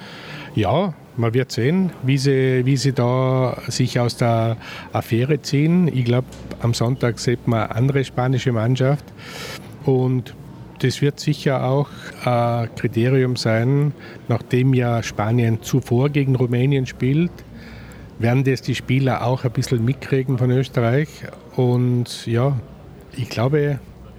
ja, 0.54 0.94
man 1.16 1.34
wird 1.34 1.52
sehen, 1.52 1.92
wie 2.02 2.18
sie, 2.18 2.64
wie 2.64 2.76
sie 2.76 2.92
da 2.92 3.58
sich 3.68 4.00
aus 4.00 4.16
der 4.16 4.56
Affäre 4.92 5.42
ziehen. 5.42 5.88
Ich 5.88 6.04
glaube, 6.04 6.26
am 6.60 6.75
Sonntag 6.75 7.18
sieht 7.18 7.46
man 7.46 7.60
eine 7.60 7.75
andere 7.75 8.04
spanische 8.04 8.52
Mannschaft 8.52 9.04
und 9.84 10.34
das 10.80 11.00
wird 11.00 11.20
sicher 11.20 11.64
auch 11.64 11.88
ein 12.25 12.75
Kriterium 12.75 13.36
sein, 13.36 13.92
nachdem 14.28 14.75
ja 14.75 15.02
Spanien 15.02 15.62
zuvor 15.62 16.10
gegen 16.10 16.36
Rumänien 16.36 16.86
spielt 16.86 17.32
werden 18.18 18.44
das 18.44 18.62
die 18.62 18.75
Spieler 18.75 19.26
auch 19.26 19.44
ein 19.44 19.50
bisschen 19.50 19.84
mitkriegen 19.84 20.38
von 20.38 20.50
Österreich. 20.50 21.08
Und 21.54 22.26
ja, 22.26 22.56
ich 23.16 23.28
glaube, 23.28 23.78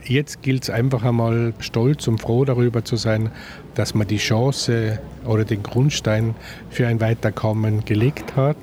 jetzt 0.09 0.41
gilt 0.41 0.63
es 0.63 0.69
einfach 0.69 1.03
einmal 1.03 1.53
stolz 1.59 2.07
und 2.07 2.19
froh 2.19 2.45
darüber 2.45 2.83
zu 2.83 2.95
sein, 2.95 3.31
dass 3.75 3.93
man 3.93 4.07
die 4.07 4.17
Chance 4.17 4.99
oder 5.25 5.45
den 5.45 5.63
Grundstein 5.63 6.35
für 6.69 6.87
ein 6.87 6.99
Weiterkommen 6.99 7.85
gelegt 7.85 8.35
hat. 8.35 8.57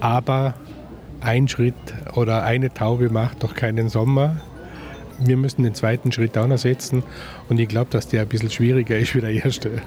Aber 0.00 0.54
ein 1.20 1.48
Schritt 1.48 1.74
oder 2.14 2.44
eine 2.44 2.72
Taube 2.72 3.10
macht 3.10 3.42
doch 3.42 3.54
keinen 3.54 3.88
Sommer. 3.88 4.40
Wir 5.18 5.36
müssen 5.36 5.62
den 5.62 5.74
zweiten 5.74 6.12
Schritt 6.12 6.38
auch 6.38 6.46
noch 6.46 6.58
setzen 6.58 7.02
und 7.48 7.60
ich 7.60 7.68
glaube, 7.68 7.90
dass 7.90 8.08
der 8.08 8.22
ein 8.22 8.28
bisschen 8.28 8.50
schwieriger 8.50 8.96
ist 8.96 9.14
wie 9.14 9.20
der 9.20 9.32
erste. 9.32 9.82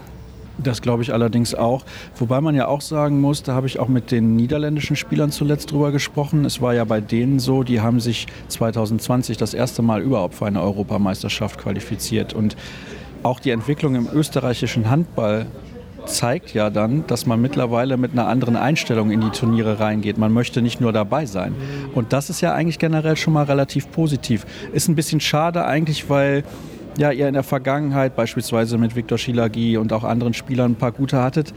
Das 0.57 0.81
glaube 0.81 1.03
ich 1.03 1.13
allerdings 1.13 1.55
auch. 1.55 1.83
Wobei 2.17 2.41
man 2.41 2.55
ja 2.55 2.67
auch 2.67 2.81
sagen 2.81 3.19
muss, 3.19 3.43
da 3.43 3.53
habe 3.53 3.67
ich 3.67 3.79
auch 3.79 3.87
mit 3.87 4.11
den 4.11 4.35
niederländischen 4.35 4.95
Spielern 4.95 5.31
zuletzt 5.31 5.71
drüber 5.71 5.91
gesprochen. 5.91 6.45
Es 6.45 6.61
war 6.61 6.73
ja 6.73 6.83
bei 6.83 7.01
denen 7.01 7.39
so, 7.39 7.63
die 7.63 7.81
haben 7.81 7.99
sich 7.99 8.27
2020 8.49 9.37
das 9.37 9.53
erste 9.53 9.81
Mal 9.81 10.01
überhaupt 10.01 10.35
für 10.35 10.45
eine 10.45 10.61
Europameisterschaft 10.61 11.59
qualifiziert. 11.59 12.33
Und 12.33 12.55
auch 13.23 13.39
die 13.39 13.51
Entwicklung 13.51 13.95
im 13.95 14.07
österreichischen 14.13 14.89
Handball 14.89 15.47
zeigt 16.05 16.53
ja 16.53 16.69
dann, 16.69 17.05
dass 17.07 17.25
man 17.25 17.41
mittlerweile 17.41 17.97
mit 17.97 18.11
einer 18.11 18.27
anderen 18.27 18.55
Einstellung 18.55 19.11
in 19.11 19.21
die 19.21 19.29
Turniere 19.29 19.79
reingeht. 19.79 20.17
Man 20.17 20.33
möchte 20.33 20.61
nicht 20.61 20.81
nur 20.81 20.91
dabei 20.91 21.25
sein. 21.25 21.55
Und 21.95 22.13
das 22.13 22.29
ist 22.29 22.41
ja 22.41 22.53
eigentlich 22.53 22.79
generell 22.79 23.15
schon 23.15 23.33
mal 23.33 23.45
relativ 23.45 23.89
positiv. 23.91 24.45
Ist 24.73 24.87
ein 24.87 24.95
bisschen 24.95 25.19
schade 25.19 25.65
eigentlich, 25.65 26.09
weil 26.09 26.43
ja, 26.97 27.11
ihr 27.11 27.27
in 27.27 27.33
der 27.33 27.43
Vergangenheit 27.43 28.15
beispielsweise 28.15 28.77
mit 28.77 28.95
Viktor 28.95 29.17
Schilagi 29.17 29.77
und 29.77 29.93
auch 29.93 30.03
anderen 30.03 30.33
Spielern 30.33 30.73
ein 30.73 30.75
paar 30.75 30.91
gute 30.91 31.21
hattet. 31.21 31.53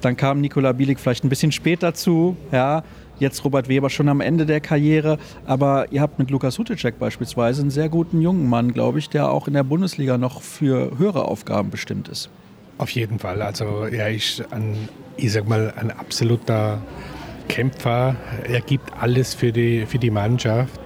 Dann 0.00 0.16
kam 0.16 0.40
Nikola 0.40 0.72
Bielik 0.72 1.00
vielleicht 1.00 1.24
ein 1.24 1.28
bisschen 1.28 1.52
später 1.52 1.94
zu. 1.94 2.36
Ja, 2.52 2.82
jetzt 3.18 3.44
Robert 3.44 3.68
Weber 3.68 3.88
schon 3.88 4.08
am 4.08 4.20
Ende 4.20 4.44
der 4.44 4.60
Karriere. 4.60 5.18
Aber 5.46 5.90
ihr 5.92 6.00
habt 6.02 6.18
mit 6.18 6.30
Lukas 6.30 6.58
Huticek 6.58 6.98
beispielsweise 6.98 7.62
einen 7.62 7.70
sehr 7.70 7.88
guten 7.88 8.20
jungen 8.20 8.48
Mann, 8.48 8.74
glaube 8.74 8.98
ich, 8.98 9.08
der 9.08 9.30
auch 9.30 9.48
in 9.48 9.54
der 9.54 9.62
Bundesliga 9.62 10.18
noch 10.18 10.42
für 10.42 10.98
höhere 10.98 11.24
Aufgaben 11.24 11.70
bestimmt 11.70 12.08
ist. 12.08 12.28
Auf 12.76 12.90
jeden 12.90 13.18
Fall. 13.18 13.40
Also 13.40 13.84
er 13.84 14.10
ist 14.10 14.44
ein, 14.52 14.88
ich 15.16 15.32
sag 15.32 15.48
mal, 15.48 15.72
ein 15.76 15.90
absoluter 15.90 16.82
Kämpfer. 17.48 18.16
Er 18.48 18.60
gibt 18.60 18.92
alles 19.00 19.32
für 19.32 19.52
die, 19.52 19.86
für 19.86 19.98
die 19.98 20.10
Mannschaft. 20.10 20.80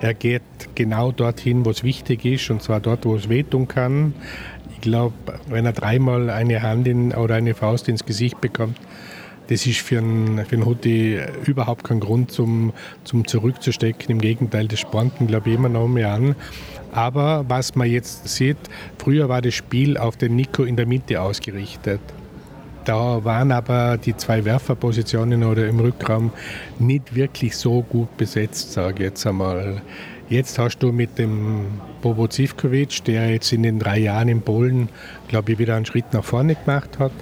Er 0.00 0.14
geht 0.14 0.42
genau 0.74 1.12
dorthin, 1.12 1.64
wo 1.64 1.70
es 1.70 1.82
wichtig 1.82 2.24
ist, 2.24 2.50
und 2.50 2.62
zwar 2.62 2.80
dort, 2.80 3.04
wo 3.04 3.16
es 3.16 3.28
wehtun 3.28 3.68
kann. 3.68 4.14
Ich 4.74 4.80
glaube, 4.80 5.14
wenn 5.48 5.66
er 5.66 5.72
dreimal 5.72 6.30
eine 6.30 6.62
Hand 6.62 6.86
in, 6.86 7.12
oder 7.12 7.36
eine 7.36 7.54
Faust 7.54 7.88
ins 7.88 8.04
Gesicht 8.04 8.40
bekommt, 8.40 8.78
das 9.48 9.66
ist 9.66 9.80
für 9.80 9.98
einen, 9.98 10.44
für 10.46 10.56
einen 10.56 10.64
Hutti 10.64 11.18
überhaupt 11.44 11.84
kein 11.84 12.00
Grund 12.00 12.30
zum, 12.30 12.72
zum 13.04 13.26
Zurückzustecken. 13.26 14.10
Im 14.10 14.20
Gegenteil, 14.20 14.68
das 14.68 14.80
spornt 14.80 15.20
ihn, 15.20 15.26
glaube 15.26 15.50
ich, 15.50 15.56
immer 15.56 15.68
noch 15.68 15.86
mehr 15.86 16.12
an. 16.12 16.34
Aber 16.92 17.44
was 17.48 17.74
man 17.74 17.90
jetzt 17.90 18.28
sieht, 18.28 18.56
früher 18.98 19.28
war 19.28 19.42
das 19.42 19.54
Spiel 19.54 19.98
auf 19.98 20.16
den 20.16 20.36
Nico 20.36 20.64
in 20.64 20.76
der 20.76 20.86
Mitte 20.86 21.20
ausgerichtet. 21.20 22.00
Da 22.84 23.24
waren 23.24 23.50
aber 23.50 23.96
die 23.96 24.14
zwei 24.14 24.44
Werferpositionen 24.44 25.42
oder 25.44 25.66
im 25.66 25.80
Rückraum 25.80 26.32
nicht 26.78 27.14
wirklich 27.14 27.56
so 27.56 27.82
gut 27.82 28.14
besetzt, 28.18 28.72
sage 28.72 29.04
ich 29.04 29.10
jetzt 29.10 29.26
einmal. 29.26 29.80
Jetzt 30.28 30.58
hast 30.58 30.78
du 30.78 30.92
mit 30.92 31.18
dem 31.18 31.80
Bobo 32.02 32.28
Zivkovic, 32.28 33.04
der 33.04 33.30
jetzt 33.30 33.52
in 33.52 33.62
den 33.62 33.78
drei 33.78 33.98
Jahren 33.98 34.28
in 34.28 34.42
Polen, 34.42 34.88
glaube 35.28 35.52
ich, 35.52 35.58
wieder 35.58 35.76
einen 35.76 35.86
Schritt 35.86 36.12
nach 36.12 36.24
vorne 36.24 36.56
gemacht 36.56 36.98
hat, 36.98 37.12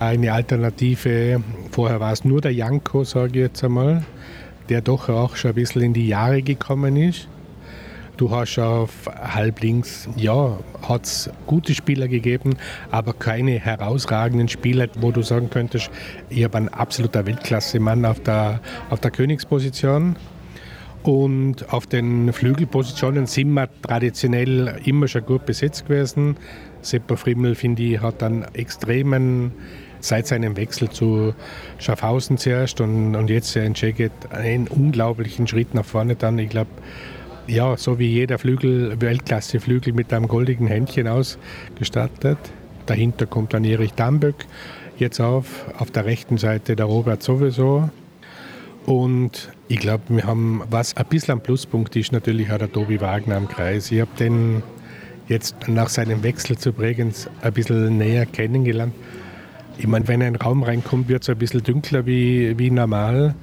eine 0.00 0.32
Alternative. 0.32 1.42
Vorher 1.70 2.00
war 2.00 2.12
es 2.12 2.24
nur 2.24 2.40
der 2.40 2.52
Janko, 2.52 3.04
sage 3.04 3.30
ich 3.30 3.46
jetzt 3.46 3.64
einmal, 3.64 4.04
der 4.68 4.80
doch 4.80 5.08
auch 5.08 5.36
schon 5.36 5.52
ein 5.52 5.54
bisschen 5.54 5.82
in 5.82 5.92
die 5.92 6.08
Jahre 6.08 6.42
gekommen 6.42 6.96
ist. 6.96 7.28
Du 8.18 8.30
hast 8.30 8.58
auf 8.58 8.90
halblinks, 9.06 10.08
ja, 10.16 10.58
hat 10.86 11.04
es 11.04 11.30
gute 11.46 11.74
Spieler 11.74 12.08
gegeben, 12.08 12.56
aber 12.90 13.14
keine 13.14 13.58
herausragenden 13.58 14.48
Spieler, 14.48 14.88
wo 15.00 15.10
du 15.10 15.22
sagen 15.22 15.48
könntest, 15.48 15.90
ich 16.28 16.44
habe 16.44 16.58
einen 16.58 16.68
absoluter 16.68 17.24
Weltklasse-Mann 17.26 18.04
auf 18.04 18.20
der, 18.20 18.60
auf 18.90 19.00
der 19.00 19.10
Königsposition. 19.10 20.16
Und 21.02 21.72
auf 21.72 21.86
den 21.86 22.32
Flügelpositionen 22.32 23.26
sind 23.26 23.52
wir 23.54 23.68
traditionell 23.82 24.78
immer 24.84 25.08
schon 25.08 25.26
gut 25.26 25.46
besetzt 25.46 25.88
gewesen. 25.88 26.36
Seppo 26.80 27.16
Frimmel, 27.16 27.56
finde 27.56 27.82
ich, 27.82 28.00
hat 28.00 28.22
einen 28.22 28.44
extremen, 28.54 29.52
seit 29.98 30.28
seinem 30.28 30.56
Wechsel 30.56 30.90
zu 30.90 31.34
Schaffhausen 31.78 32.38
zuerst 32.38 32.80
und, 32.80 33.16
und 33.16 33.30
jetzt 33.30 33.56
in 33.56 33.74
Szeged 33.74 34.12
einen 34.30 34.68
unglaublichen 34.68 35.48
Schritt 35.48 35.74
nach 35.74 35.84
vorne 35.84 36.14
dann. 36.14 36.38
Ich 36.38 36.50
glaube, 36.50 36.70
ja, 37.52 37.76
so 37.76 37.98
wie 37.98 38.06
jeder 38.06 38.38
Flügel, 38.38 39.00
Weltklasse-Flügel 39.00 39.92
mit 39.92 40.12
einem 40.12 40.26
goldigen 40.26 40.66
Händchen 40.66 41.06
ausgestattet. 41.06 42.38
Dahinter 42.86 43.26
kommt 43.26 43.52
dann 43.52 43.64
Erich 43.64 43.92
Damböck 43.92 44.46
jetzt 44.98 45.20
auf, 45.20 45.66
auf 45.78 45.90
der 45.90 46.06
rechten 46.06 46.38
Seite 46.38 46.76
der 46.76 46.86
Robert 46.86 47.22
sowieso. 47.22 47.90
Und 48.86 49.50
ich 49.68 49.78
glaube, 49.78 50.04
wir 50.08 50.24
haben, 50.24 50.62
was 50.70 50.96
ein 50.96 51.04
bisschen 51.06 51.34
ein 51.34 51.42
Pluspunkt 51.42 51.94
ist, 51.94 52.10
natürlich 52.10 52.50
auch 52.50 52.58
der 52.58 52.72
Tobi 52.72 53.00
Wagner 53.00 53.36
am 53.36 53.48
Kreis. 53.48 53.92
Ich 53.92 54.00
habe 54.00 54.10
den 54.18 54.62
jetzt 55.28 55.68
nach 55.68 55.88
seinem 55.88 56.22
Wechsel 56.22 56.56
zu 56.56 56.72
Bregenz 56.72 57.28
ein 57.42 57.52
bisschen 57.52 57.98
näher 57.98 58.26
kennengelernt. 58.26 58.94
Ich 59.78 59.86
meine, 59.86 60.08
wenn 60.08 60.20
er 60.20 60.28
in 60.28 60.34
den 60.34 60.42
Raum 60.42 60.62
reinkommt, 60.62 61.08
wird 61.08 61.22
es 61.22 61.28
ein 61.28 61.38
bisschen 61.38 61.62
dunkler 61.62 62.06
wie, 62.06 62.58
wie 62.58 62.70
normal. 62.70 63.34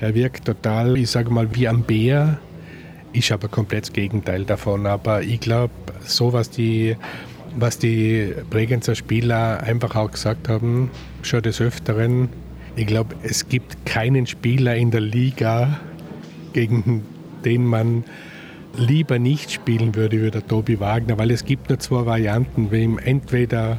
Er 0.00 0.14
wirkt 0.14 0.46
total, 0.46 0.96
ich 0.96 1.10
sage 1.10 1.30
mal, 1.30 1.54
wie 1.54 1.68
ein 1.68 1.82
Bär 1.82 2.38
ist 3.12 3.32
aber 3.32 3.48
komplett 3.48 3.84
das 3.84 3.92
Gegenteil 3.92 4.44
davon. 4.44 4.86
Aber 4.86 5.22
ich 5.22 5.40
glaube, 5.40 5.72
so 6.04 6.32
was 6.32 6.50
die, 6.50 6.96
was 7.56 7.78
die 7.78 8.32
Bregenzer 8.50 8.94
Spieler 8.94 9.62
einfach 9.62 9.96
auch 9.96 10.10
gesagt 10.10 10.48
haben, 10.48 10.90
schon 11.22 11.42
des 11.42 11.60
Öfteren, 11.60 12.28
ich 12.76 12.86
glaube, 12.86 13.14
es 13.22 13.48
gibt 13.48 13.84
keinen 13.84 14.26
Spieler 14.26 14.74
in 14.76 14.90
der 14.90 15.02
Liga, 15.02 15.80
gegen 16.52 17.04
den 17.44 17.64
man 17.66 18.04
lieber 18.76 19.18
nicht 19.18 19.50
spielen 19.52 19.94
würde 19.94 20.22
wie 20.22 20.30
der 20.30 20.46
Tobi 20.46 20.80
Wagner, 20.80 21.18
weil 21.18 21.30
es 21.30 21.44
gibt 21.44 21.68
nur 21.68 21.78
zwei 21.78 22.06
Varianten, 22.06 22.70
wem 22.70 22.98
entweder 22.98 23.78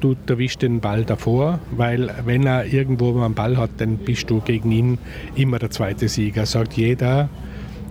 du 0.00 0.16
erwischst 0.26 0.62
den 0.62 0.80
Ball 0.80 1.04
davor, 1.04 1.60
weil 1.70 2.10
wenn 2.24 2.44
er 2.44 2.66
irgendwo 2.66 3.18
einen 3.20 3.34
Ball 3.34 3.56
hat, 3.56 3.70
dann 3.78 3.98
bist 3.98 4.28
du 4.28 4.40
gegen 4.40 4.72
ihn 4.72 4.98
immer 5.34 5.58
der 5.58 5.70
zweite 5.70 6.08
Sieger, 6.08 6.46
sagt 6.46 6.74
jeder. 6.74 7.28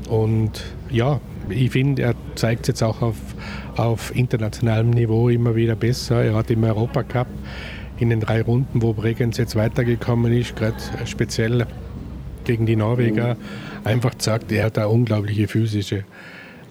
Und 0.10 0.64
ja, 0.90 1.20
ich 1.50 1.72
finde, 1.72 2.02
er 2.02 2.16
zeigt 2.36 2.64
es 2.64 2.68
jetzt 2.68 2.84
auch 2.84 3.02
auf, 3.02 3.16
auf 3.76 4.16
internationalem 4.16 4.92
Niveau 4.92 5.30
immer 5.30 5.56
wieder 5.56 5.76
besser. 5.76 6.24
Er 6.24 6.36
hat 6.36 6.50
im 6.52 6.64
Europacup 6.64 7.28
in 7.98 8.10
den 8.10 8.20
drei 8.20 8.42
Runden, 8.42 8.82
wo 8.82 8.94
Bregenz 8.94 9.38
jetzt 9.38 9.56
weitergekommen 9.56 10.32
ist, 10.34 10.56
gerade 10.56 10.76
speziell 11.06 11.66
gegen 12.44 12.66
die 12.66 12.76
Norweger, 12.76 13.38
einfach 13.84 14.18
gesagt, 14.18 14.52
er 14.52 14.66
hat 14.66 14.78
eine 14.78 14.90
unglaubliche 14.90 15.48
physische 15.48 16.04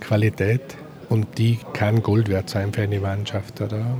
Qualität 0.00 0.62
und 1.08 1.38
die 1.38 1.58
kann 1.72 2.02
Gold 2.02 2.28
wert 2.28 2.50
sein 2.50 2.72
für 2.72 2.82
eine 2.82 3.00
Mannschaft. 3.00 3.60
Oder? 3.60 3.98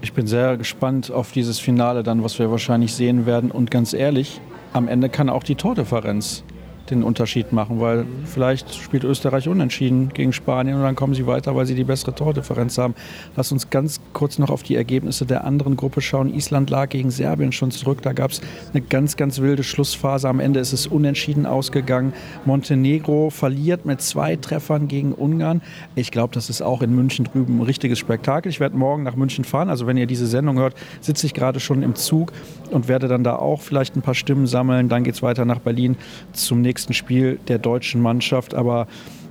Ich 0.00 0.12
bin 0.12 0.26
sehr 0.26 0.56
gespannt 0.56 1.10
auf 1.10 1.32
dieses 1.32 1.58
Finale 1.58 2.02
dann, 2.02 2.24
was 2.24 2.38
wir 2.38 2.50
wahrscheinlich 2.50 2.94
sehen 2.94 3.26
werden. 3.26 3.50
Und 3.50 3.70
ganz 3.70 3.92
ehrlich, 3.92 4.40
am 4.72 4.88
Ende 4.88 5.08
kann 5.08 5.28
auch 5.28 5.44
die 5.44 5.54
Tordifferenz 5.54 6.42
den 6.92 7.02
Unterschied 7.02 7.52
machen, 7.52 7.80
weil 7.80 8.06
vielleicht 8.24 8.74
spielt 8.74 9.04
Österreich 9.04 9.48
unentschieden 9.48 10.10
gegen 10.10 10.32
Spanien 10.32 10.76
und 10.76 10.82
dann 10.82 10.94
kommen 10.94 11.14
sie 11.14 11.26
weiter, 11.26 11.56
weil 11.56 11.66
sie 11.66 11.74
die 11.74 11.84
bessere 11.84 12.14
Tordifferenz 12.14 12.78
haben. 12.78 12.94
Lass 13.36 13.50
uns 13.50 13.70
ganz 13.70 14.00
kurz 14.12 14.38
noch 14.38 14.50
auf 14.50 14.62
die 14.62 14.76
Ergebnisse 14.76 15.26
der 15.26 15.44
anderen 15.44 15.76
Gruppe 15.76 16.00
schauen. 16.00 16.32
Island 16.32 16.70
lag 16.70 16.90
gegen 16.90 17.10
Serbien 17.10 17.52
schon 17.52 17.70
zurück. 17.70 18.02
Da 18.02 18.12
gab 18.12 18.30
es 18.30 18.40
eine 18.72 18.82
ganz, 18.82 19.16
ganz 19.16 19.40
wilde 19.40 19.62
Schlussphase. 19.62 20.28
Am 20.28 20.40
Ende 20.40 20.60
ist 20.60 20.72
es 20.72 20.86
unentschieden 20.86 21.46
ausgegangen. 21.46 22.12
Montenegro 22.44 23.30
verliert 23.30 23.86
mit 23.86 24.00
zwei 24.00 24.36
Treffern 24.36 24.88
gegen 24.88 25.12
Ungarn. 25.12 25.62
Ich 25.94 26.10
glaube, 26.10 26.34
das 26.34 26.50
ist 26.50 26.62
auch 26.62 26.82
in 26.82 26.94
München 26.94 27.24
drüben 27.24 27.58
ein 27.58 27.62
richtiges 27.62 27.98
Spektakel. 27.98 28.50
Ich 28.50 28.60
werde 28.60 28.76
morgen 28.76 29.02
nach 29.02 29.16
München 29.16 29.44
fahren. 29.44 29.70
Also 29.70 29.86
wenn 29.86 29.96
ihr 29.96 30.06
diese 30.06 30.26
Sendung 30.26 30.58
hört, 30.58 30.74
sitze 31.00 31.26
ich 31.26 31.34
gerade 31.34 31.60
schon 31.60 31.82
im 31.82 31.94
Zug 31.94 32.32
und 32.70 32.88
werde 32.88 33.08
dann 33.08 33.24
da 33.24 33.36
auch 33.36 33.60
vielleicht 33.60 33.96
ein 33.96 34.02
paar 34.02 34.14
Stimmen 34.14 34.46
sammeln. 34.46 34.88
Dann 34.88 35.04
geht 35.04 35.14
es 35.14 35.22
weiter 35.22 35.44
nach 35.44 35.60
Berlin 35.60 35.96
zum 36.32 36.60
nächsten 36.60 36.81
nächsten 36.82 36.94
Spiel 36.94 37.38
der 37.48 37.58
deutschen 37.58 38.00
Mannschaft. 38.00 38.54
Aber 38.54 38.86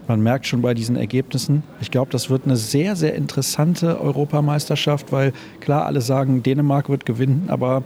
man 0.07 0.21
merkt 0.21 0.45
schon 0.45 0.61
bei 0.61 0.73
diesen 0.73 0.95
Ergebnissen, 0.95 1.63
ich 1.81 1.91
glaube, 1.91 2.11
das 2.11 2.29
wird 2.29 2.45
eine 2.45 2.55
sehr, 2.55 2.95
sehr 2.95 3.13
interessante 3.15 3.99
Europameisterschaft, 3.99 5.11
weil 5.11 5.33
klar, 5.59 5.85
alle 5.85 6.01
sagen, 6.01 6.43
Dänemark 6.43 6.89
wird 6.89 7.05
gewinnen, 7.05 7.45
aber 7.47 7.83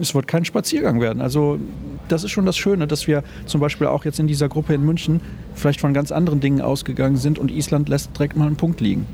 es 0.00 0.14
wird 0.14 0.26
kein 0.26 0.44
Spaziergang 0.44 1.00
werden. 1.00 1.20
Also 1.20 1.58
das 2.08 2.24
ist 2.24 2.30
schon 2.30 2.46
das 2.46 2.56
Schöne, 2.56 2.86
dass 2.86 3.06
wir 3.06 3.22
zum 3.44 3.60
Beispiel 3.60 3.86
auch 3.86 4.04
jetzt 4.04 4.18
in 4.18 4.26
dieser 4.26 4.48
Gruppe 4.48 4.74
in 4.74 4.84
München 4.84 5.20
vielleicht 5.54 5.80
von 5.80 5.92
ganz 5.92 6.10
anderen 6.10 6.40
Dingen 6.40 6.60
ausgegangen 6.60 7.16
sind 7.16 7.38
und 7.38 7.50
Island 7.50 7.88
lässt 7.88 8.16
direkt 8.16 8.36
mal 8.36 8.46
einen 8.46 8.56
Punkt 8.56 8.80
liegen. 8.80 9.06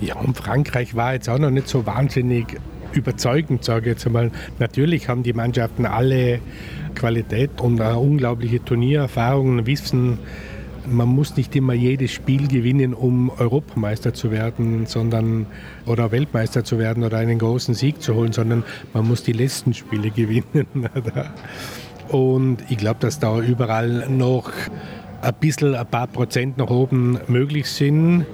Ja, 0.00 0.16
und 0.16 0.36
Frankreich 0.36 0.94
war 0.94 1.14
jetzt 1.14 1.28
auch 1.28 1.38
noch 1.38 1.50
nicht 1.50 1.68
so 1.68 1.86
wahnsinnig 1.86 2.58
überzeugend, 2.92 3.64
sage 3.64 3.90
ich 3.90 3.96
jetzt 3.96 4.06
einmal. 4.06 4.30
Natürlich 4.58 5.08
haben 5.08 5.22
die 5.22 5.32
Mannschaften 5.32 5.86
alle 5.86 6.40
Qualität 6.96 7.60
und 7.60 7.80
eine 7.80 7.98
unglaubliche 7.98 8.64
Turniererfahrung 8.64 9.66
wissen, 9.66 10.18
man 10.88 11.08
muss 11.08 11.36
nicht 11.36 11.54
immer 11.56 11.72
jedes 11.72 12.12
Spiel 12.12 12.48
gewinnen, 12.48 12.94
um 12.94 13.30
Europameister 13.30 14.14
zu 14.14 14.30
werden, 14.30 14.86
sondern 14.86 15.46
oder 15.84 16.12
Weltmeister 16.12 16.64
zu 16.64 16.78
werden 16.78 17.04
oder 17.04 17.18
einen 17.18 17.38
großen 17.38 17.74
Sieg 17.74 18.02
zu 18.02 18.14
holen, 18.14 18.32
sondern 18.32 18.64
man 18.92 19.06
muss 19.06 19.22
die 19.22 19.32
letzten 19.32 19.74
Spiele 19.74 20.10
gewinnen. 20.16 20.66
und 22.08 22.58
ich 22.68 22.76
glaube, 22.76 23.00
dass 23.00 23.18
da 23.18 23.40
überall 23.40 24.08
noch 24.08 24.50
ein 25.22 25.34
bisschen 25.40 25.74
ein 25.74 25.86
paar 25.86 26.06
Prozent 26.06 26.58
nach 26.58 26.70
oben 26.70 27.18
möglich 27.26 27.68
sind. 27.68 28.26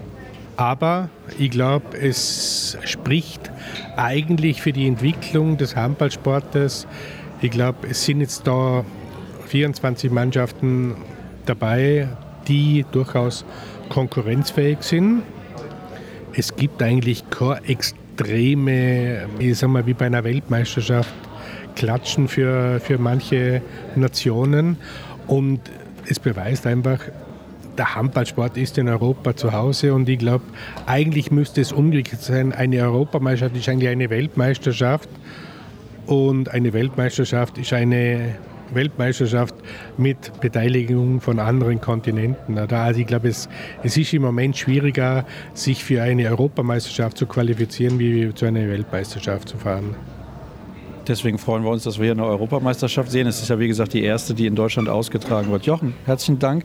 Aber 0.56 1.08
ich 1.38 1.50
glaube, 1.50 1.96
es 1.98 2.76
spricht 2.84 3.50
eigentlich 3.96 4.60
für 4.60 4.72
die 4.72 4.86
Entwicklung 4.86 5.56
des 5.56 5.74
Handballsportes. 5.76 6.86
Ich 7.42 7.50
glaube, 7.50 7.88
es 7.90 8.04
sind 8.04 8.20
jetzt 8.20 8.46
da 8.46 8.84
24 9.46 10.12
Mannschaften 10.12 10.94
dabei, 11.44 12.06
die 12.46 12.86
durchaus 12.92 13.44
konkurrenzfähig 13.88 14.78
sind. 14.82 15.22
Es 16.34 16.54
gibt 16.54 16.80
eigentlich 16.80 17.28
keine 17.30 17.64
extreme, 17.66 19.26
ich 19.40 19.58
sag 19.58 19.70
mal, 19.70 19.84
wie 19.86 19.92
bei 19.92 20.06
einer 20.06 20.22
Weltmeisterschaft, 20.22 21.12
Klatschen 21.74 22.28
für, 22.28 22.78
für 22.78 22.98
manche 22.98 23.60
Nationen. 23.96 24.76
Und 25.26 25.60
es 26.08 26.20
beweist 26.20 26.64
einfach, 26.64 27.00
der 27.76 27.96
Handballsport 27.96 28.56
ist 28.56 28.78
in 28.78 28.88
Europa 28.88 29.34
zu 29.34 29.52
Hause 29.52 29.94
und 29.94 30.08
ich 30.08 30.18
glaube, 30.20 30.44
eigentlich 30.86 31.32
müsste 31.32 31.60
es 31.60 31.72
umgekehrt 31.72 32.22
sein. 32.22 32.52
Eine 32.52 32.82
Europameisterschaft 32.82 33.56
ist 33.56 33.68
eigentlich 33.68 33.88
eine 33.88 34.10
Weltmeisterschaft 34.10 35.08
und 36.06 36.50
eine 36.50 36.72
Weltmeisterschaft 36.72 37.58
ist 37.58 37.72
eine 37.72 38.36
Weltmeisterschaft 38.74 39.54
mit 39.96 40.40
Beteiligung 40.40 41.20
von 41.20 41.38
anderen 41.38 41.80
Kontinenten. 41.80 42.58
Also 42.58 43.00
ich 43.00 43.06
glaube, 43.06 43.28
es, 43.28 43.48
es 43.82 43.96
ist 43.96 44.12
im 44.12 44.22
Moment 44.22 44.56
schwieriger, 44.56 45.24
sich 45.54 45.84
für 45.84 46.02
eine 46.02 46.28
Europameisterschaft 46.28 47.18
zu 47.18 47.26
qualifizieren, 47.26 47.98
wie 47.98 48.32
zu 48.34 48.46
einer 48.46 48.68
Weltmeisterschaft 48.68 49.48
zu 49.48 49.56
fahren. 49.58 49.94
Deswegen 51.06 51.38
freuen 51.38 51.64
wir 51.64 51.70
uns, 51.70 51.82
dass 51.82 51.98
wir 51.98 52.04
hier 52.04 52.12
eine 52.12 52.24
Europameisterschaft 52.24 53.10
sehen. 53.10 53.26
Es 53.26 53.42
ist 53.42 53.48
ja, 53.48 53.58
wie 53.58 53.66
gesagt, 53.66 53.92
die 53.92 54.04
erste, 54.04 54.34
die 54.34 54.46
in 54.46 54.54
Deutschland 54.54 54.88
ausgetragen 54.88 55.50
wird. 55.50 55.66
Jochen, 55.66 55.94
herzlichen 56.06 56.38
Dank. 56.38 56.64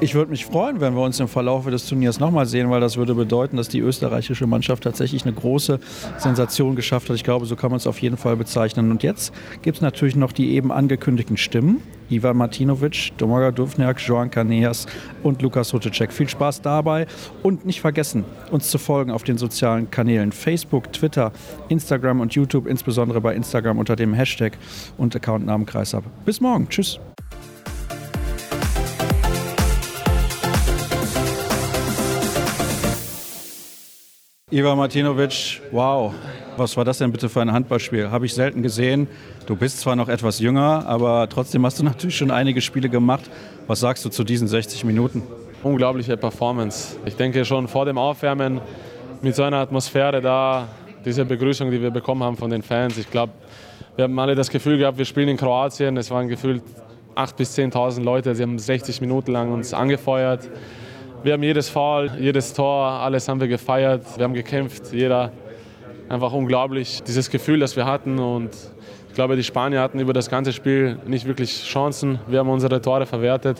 Ich 0.00 0.14
würde 0.14 0.30
mich 0.30 0.46
freuen, 0.46 0.80
wenn 0.80 0.94
wir 0.94 1.02
uns 1.02 1.18
im 1.18 1.26
Verlauf 1.26 1.66
des 1.66 1.88
Turniers 1.88 2.20
nochmal 2.20 2.46
sehen, 2.46 2.70
weil 2.70 2.80
das 2.80 2.96
würde 2.96 3.16
bedeuten, 3.16 3.56
dass 3.56 3.66
die 3.66 3.80
österreichische 3.80 4.46
Mannschaft 4.46 4.84
tatsächlich 4.84 5.24
eine 5.24 5.32
große 5.32 5.80
Sensation 6.18 6.76
geschafft 6.76 7.08
hat. 7.08 7.16
Ich 7.16 7.24
glaube, 7.24 7.46
so 7.46 7.56
kann 7.56 7.70
man 7.70 7.78
es 7.78 7.86
auf 7.88 8.00
jeden 8.00 8.16
Fall 8.16 8.36
bezeichnen. 8.36 8.92
Und 8.92 9.02
jetzt 9.02 9.34
gibt 9.62 9.78
es 9.78 9.80
natürlich 9.80 10.14
noch 10.14 10.30
die 10.30 10.54
eben 10.54 10.70
angekündigten 10.70 11.36
Stimmen. 11.36 11.82
Ivan 12.10 12.36
Martinovic, 12.36 13.10
Domaga 13.18 13.50
Duvniak, 13.50 14.00
Joan 14.00 14.30
Caneas 14.30 14.86
und 15.24 15.42
Lukas 15.42 15.72
Hutecek. 15.72 16.12
Viel 16.12 16.28
Spaß 16.28 16.62
dabei 16.62 17.08
und 17.42 17.66
nicht 17.66 17.80
vergessen, 17.80 18.24
uns 18.52 18.70
zu 18.70 18.78
folgen 18.78 19.10
auf 19.10 19.24
den 19.24 19.36
sozialen 19.36 19.90
Kanälen 19.90 20.30
Facebook, 20.30 20.92
Twitter, 20.92 21.32
Instagram 21.68 22.20
und 22.20 22.32
YouTube, 22.34 22.68
insbesondere 22.68 23.20
bei 23.20 23.34
Instagram 23.34 23.78
unter 23.78 23.96
dem 23.96 24.14
Hashtag 24.14 24.58
und 24.96 25.16
Accountnamen 25.16 25.66
Kreisab. 25.66 26.04
Bis 26.24 26.40
morgen. 26.40 26.68
Tschüss. 26.68 27.00
Ivan 34.50 34.78
Martinovic, 34.78 35.60
wow, 35.72 36.14
was 36.56 36.74
war 36.74 36.82
das 36.82 36.96
denn 36.96 37.12
bitte 37.12 37.28
für 37.28 37.42
ein 37.42 37.52
Handballspiel? 37.52 38.10
Habe 38.10 38.24
ich 38.24 38.32
selten 38.32 38.62
gesehen. 38.62 39.06
Du 39.44 39.54
bist 39.54 39.78
zwar 39.78 39.94
noch 39.94 40.08
etwas 40.08 40.38
jünger, 40.38 40.86
aber 40.86 41.28
trotzdem 41.28 41.66
hast 41.66 41.78
du 41.78 41.84
natürlich 41.84 42.16
schon 42.16 42.30
einige 42.30 42.62
Spiele 42.62 42.88
gemacht. 42.88 43.28
Was 43.66 43.80
sagst 43.80 44.06
du 44.06 44.08
zu 44.08 44.24
diesen 44.24 44.48
60 44.48 44.84
Minuten? 44.84 45.22
Unglaubliche 45.62 46.16
Performance. 46.16 46.96
Ich 47.04 47.14
denke 47.14 47.44
schon 47.44 47.68
vor 47.68 47.84
dem 47.84 47.98
Aufwärmen 47.98 48.62
mit 49.20 49.36
so 49.36 49.42
einer 49.42 49.58
Atmosphäre 49.58 50.22
da, 50.22 50.66
diese 51.04 51.26
Begrüßung, 51.26 51.70
die 51.70 51.82
wir 51.82 51.90
bekommen 51.90 52.22
haben 52.22 52.38
von 52.38 52.48
den 52.48 52.62
Fans. 52.62 52.96
Ich 52.96 53.10
glaube, 53.10 53.34
wir 53.96 54.04
haben 54.04 54.18
alle 54.18 54.34
das 54.34 54.48
Gefühl 54.48 54.78
gehabt, 54.78 54.96
wir 54.96 55.04
spielen 55.04 55.28
in 55.28 55.36
Kroatien. 55.36 55.98
Es 55.98 56.10
waren 56.10 56.26
gefühlt 56.26 56.62
8.000 57.16 57.36
bis 57.36 57.58
10.000 57.58 58.02
Leute. 58.02 58.34
Sie 58.34 58.42
haben 58.42 58.58
60 58.58 59.02
Minuten 59.02 59.30
lang 59.30 59.52
uns 59.52 59.74
angefeuert. 59.74 60.48
Wir 61.24 61.32
haben 61.32 61.42
jedes 61.42 61.68
Foul, 61.68 62.12
jedes 62.20 62.52
Tor, 62.52 62.86
alles 62.86 63.28
haben 63.28 63.40
wir 63.40 63.48
gefeiert. 63.48 64.04
Wir 64.16 64.22
haben 64.22 64.34
gekämpft, 64.34 64.92
jeder. 64.92 65.32
Einfach 66.08 66.32
unglaublich, 66.32 67.02
dieses 67.02 67.28
Gefühl, 67.28 67.58
das 67.58 67.74
wir 67.74 67.86
hatten. 67.86 68.20
Und 68.20 68.50
ich 69.08 69.14
glaube, 69.14 69.34
die 69.34 69.42
Spanier 69.42 69.80
hatten 69.80 69.98
über 69.98 70.12
das 70.12 70.30
ganze 70.30 70.52
Spiel 70.52 70.96
nicht 71.06 71.26
wirklich 71.26 71.64
Chancen. 71.64 72.20
Wir 72.28 72.38
haben 72.38 72.48
unsere 72.48 72.80
Tore 72.80 73.04
verwertet. 73.04 73.58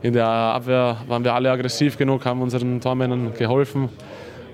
In 0.00 0.14
der 0.14 0.26
Abwehr 0.26 0.96
waren 1.08 1.22
wir 1.24 1.34
alle 1.34 1.50
aggressiv 1.50 1.98
genug, 1.98 2.24
haben 2.24 2.40
unseren 2.40 2.80
Tormännern 2.80 3.34
geholfen 3.34 3.90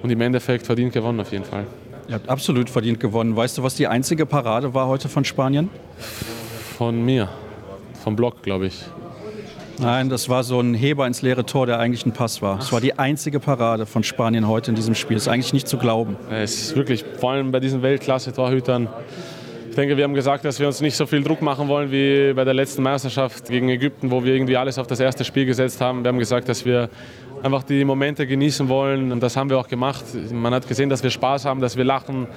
und 0.02 0.10
im 0.10 0.20
Endeffekt 0.20 0.66
verdient 0.66 0.92
gewonnen 0.92 1.20
auf 1.20 1.30
jeden 1.30 1.44
Fall. 1.44 1.66
Ihr 2.08 2.14
habt 2.14 2.28
absolut 2.28 2.68
verdient 2.68 2.98
gewonnen. 2.98 3.36
Weißt 3.36 3.58
du, 3.58 3.62
was 3.62 3.76
die 3.76 3.86
einzige 3.86 4.26
Parade 4.26 4.74
war 4.74 4.88
heute 4.88 5.08
von 5.08 5.24
Spanien? 5.24 5.70
Von 6.76 7.04
mir, 7.04 7.28
vom 8.02 8.16
Block, 8.16 8.42
glaube 8.42 8.66
ich. 8.66 8.84
Nein, 9.78 10.08
das 10.08 10.28
war 10.28 10.44
so 10.44 10.60
ein 10.60 10.74
Heber 10.74 11.06
ins 11.06 11.22
leere 11.22 11.44
Tor, 11.44 11.66
der 11.66 11.78
eigentlich 11.78 12.06
ein 12.06 12.12
Pass 12.12 12.40
war. 12.42 12.58
Es 12.58 12.72
war 12.72 12.80
die 12.80 12.98
einzige 12.98 13.40
Parade 13.40 13.86
von 13.86 14.04
Spanien 14.04 14.46
heute 14.46 14.70
in 14.70 14.76
diesem 14.76 14.94
Spiel. 14.94 15.16
Das 15.16 15.24
ist 15.24 15.28
eigentlich 15.28 15.52
nicht 15.52 15.68
zu 15.68 15.78
glauben. 15.78 16.16
Es 16.30 16.54
ist 16.54 16.76
wirklich, 16.76 17.04
vor 17.18 17.32
allem 17.32 17.50
bei 17.50 17.60
diesen 17.60 17.82
Weltklasse-Torhütern. 17.82 18.88
Ich 19.68 19.74
denke, 19.74 19.96
wir 19.96 20.04
haben 20.04 20.14
gesagt, 20.14 20.44
dass 20.44 20.60
wir 20.60 20.68
uns 20.68 20.80
nicht 20.80 20.96
so 20.96 21.06
viel 21.06 21.24
Druck 21.24 21.42
machen 21.42 21.66
wollen 21.66 21.90
wie 21.90 22.32
bei 22.32 22.44
der 22.44 22.54
letzten 22.54 22.84
Meisterschaft 22.84 23.48
gegen 23.48 23.68
Ägypten, 23.68 24.12
wo 24.12 24.22
wir 24.22 24.32
irgendwie 24.32 24.56
alles 24.56 24.78
auf 24.78 24.86
das 24.86 25.00
erste 25.00 25.24
Spiel 25.24 25.46
gesetzt 25.46 25.80
haben. 25.80 26.04
Wir 26.04 26.10
haben 26.10 26.20
gesagt, 26.20 26.48
dass 26.48 26.64
wir 26.64 26.88
einfach 27.42 27.64
die 27.64 27.84
Momente 27.84 28.26
genießen 28.26 28.68
wollen 28.68 29.10
und 29.10 29.20
das 29.20 29.36
haben 29.36 29.50
wir 29.50 29.58
auch 29.58 29.66
gemacht. 29.66 30.04
Man 30.32 30.54
hat 30.54 30.68
gesehen, 30.68 30.88
dass 30.88 31.02
wir 31.02 31.10
Spaß 31.10 31.44
haben, 31.44 31.60
dass 31.60 31.76
wir 31.76 31.84
lachen. 31.84 32.28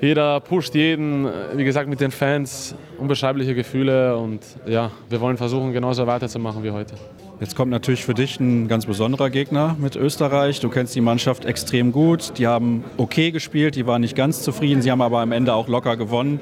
Jeder 0.00 0.40
pusht 0.40 0.74
jeden, 0.74 1.28
wie 1.54 1.64
gesagt, 1.64 1.88
mit 1.88 2.00
den 2.00 2.10
Fans, 2.10 2.74
unbeschreibliche 2.98 3.54
Gefühle 3.54 4.16
und 4.16 4.40
ja, 4.66 4.90
wir 5.10 5.20
wollen 5.20 5.36
versuchen, 5.36 5.74
genauso 5.74 6.06
weiterzumachen 6.06 6.62
wie 6.62 6.70
heute. 6.70 6.94
Jetzt 7.38 7.54
kommt 7.54 7.70
natürlich 7.70 8.02
für 8.02 8.14
dich 8.14 8.40
ein 8.40 8.66
ganz 8.66 8.86
besonderer 8.86 9.28
Gegner 9.28 9.76
mit 9.78 9.96
Österreich. 9.96 10.60
Du 10.60 10.70
kennst 10.70 10.94
die 10.94 11.02
Mannschaft 11.02 11.44
extrem 11.44 11.92
gut. 11.92 12.38
Die 12.38 12.46
haben 12.46 12.82
okay 12.96 13.30
gespielt, 13.30 13.76
die 13.76 13.86
waren 13.86 14.00
nicht 14.00 14.16
ganz 14.16 14.42
zufrieden, 14.42 14.80
sie 14.80 14.90
haben 14.90 15.02
aber 15.02 15.20
am 15.20 15.32
Ende 15.32 15.52
auch 15.52 15.68
locker 15.68 15.98
gewonnen. 15.98 16.40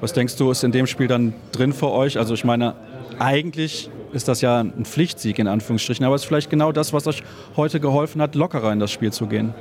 Was 0.00 0.12
denkst 0.12 0.34
du, 0.36 0.50
ist 0.50 0.64
in 0.64 0.72
dem 0.72 0.88
Spiel 0.88 1.06
dann 1.06 1.34
drin 1.52 1.72
für 1.72 1.90
euch? 1.90 2.18
Also 2.18 2.34
ich 2.34 2.44
meine, 2.44 2.74
eigentlich 3.20 3.90
ist 4.12 4.26
das 4.26 4.40
ja 4.40 4.60
ein 4.60 4.84
Pflichtsieg 4.84 5.38
in 5.38 5.46
Anführungsstrichen, 5.46 6.04
aber 6.04 6.16
es 6.16 6.22
ist 6.22 6.26
vielleicht 6.26 6.50
genau 6.50 6.72
das, 6.72 6.92
was 6.92 7.06
euch 7.06 7.22
heute 7.56 7.78
geholfen 7.78 8.20
hat, 8.20 8.34
lockerer 8.34 8.72
in 8.72 8.80
das 8.80 8.90
Spiel 8.90 9.12
zu 9.12 9.26
gehen. 9.26 9.54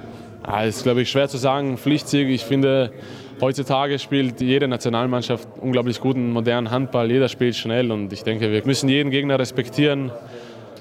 Ja, 0.46 0.64
ist, 0.64 0.84
glaube 0.84 1.02
ich, 1.02 1.10
schwer 1.10 1.28
zu 1.28 1.38
sagen. 1.38 1.78
Pflichtsieg. 1.78 2.30
Ich 2.30 2.44
finde, 2.44 2.92
heutzutage 3.40 4.00
spielt 4.00 4.42
jede 4.42 4.68
Nationalmannschaft 4.68 5.48
unglaublich 5.60 6.00
guten, 6.00 6.32
modernen 6.32 6.72
Handball. 6.72 7.12
Jeder 7.12 7.30
spielt 7.30 7.56
schnell 7.56 7.92
und 7.92 8.12
ich 8.12 8.24
denke, 8.24 8.52
wir 8.52 8.66
müssen 8.66 8.90
jeden 8.90 9.12
Gegner 9.12 9.38
respektieren. 9.40 10.12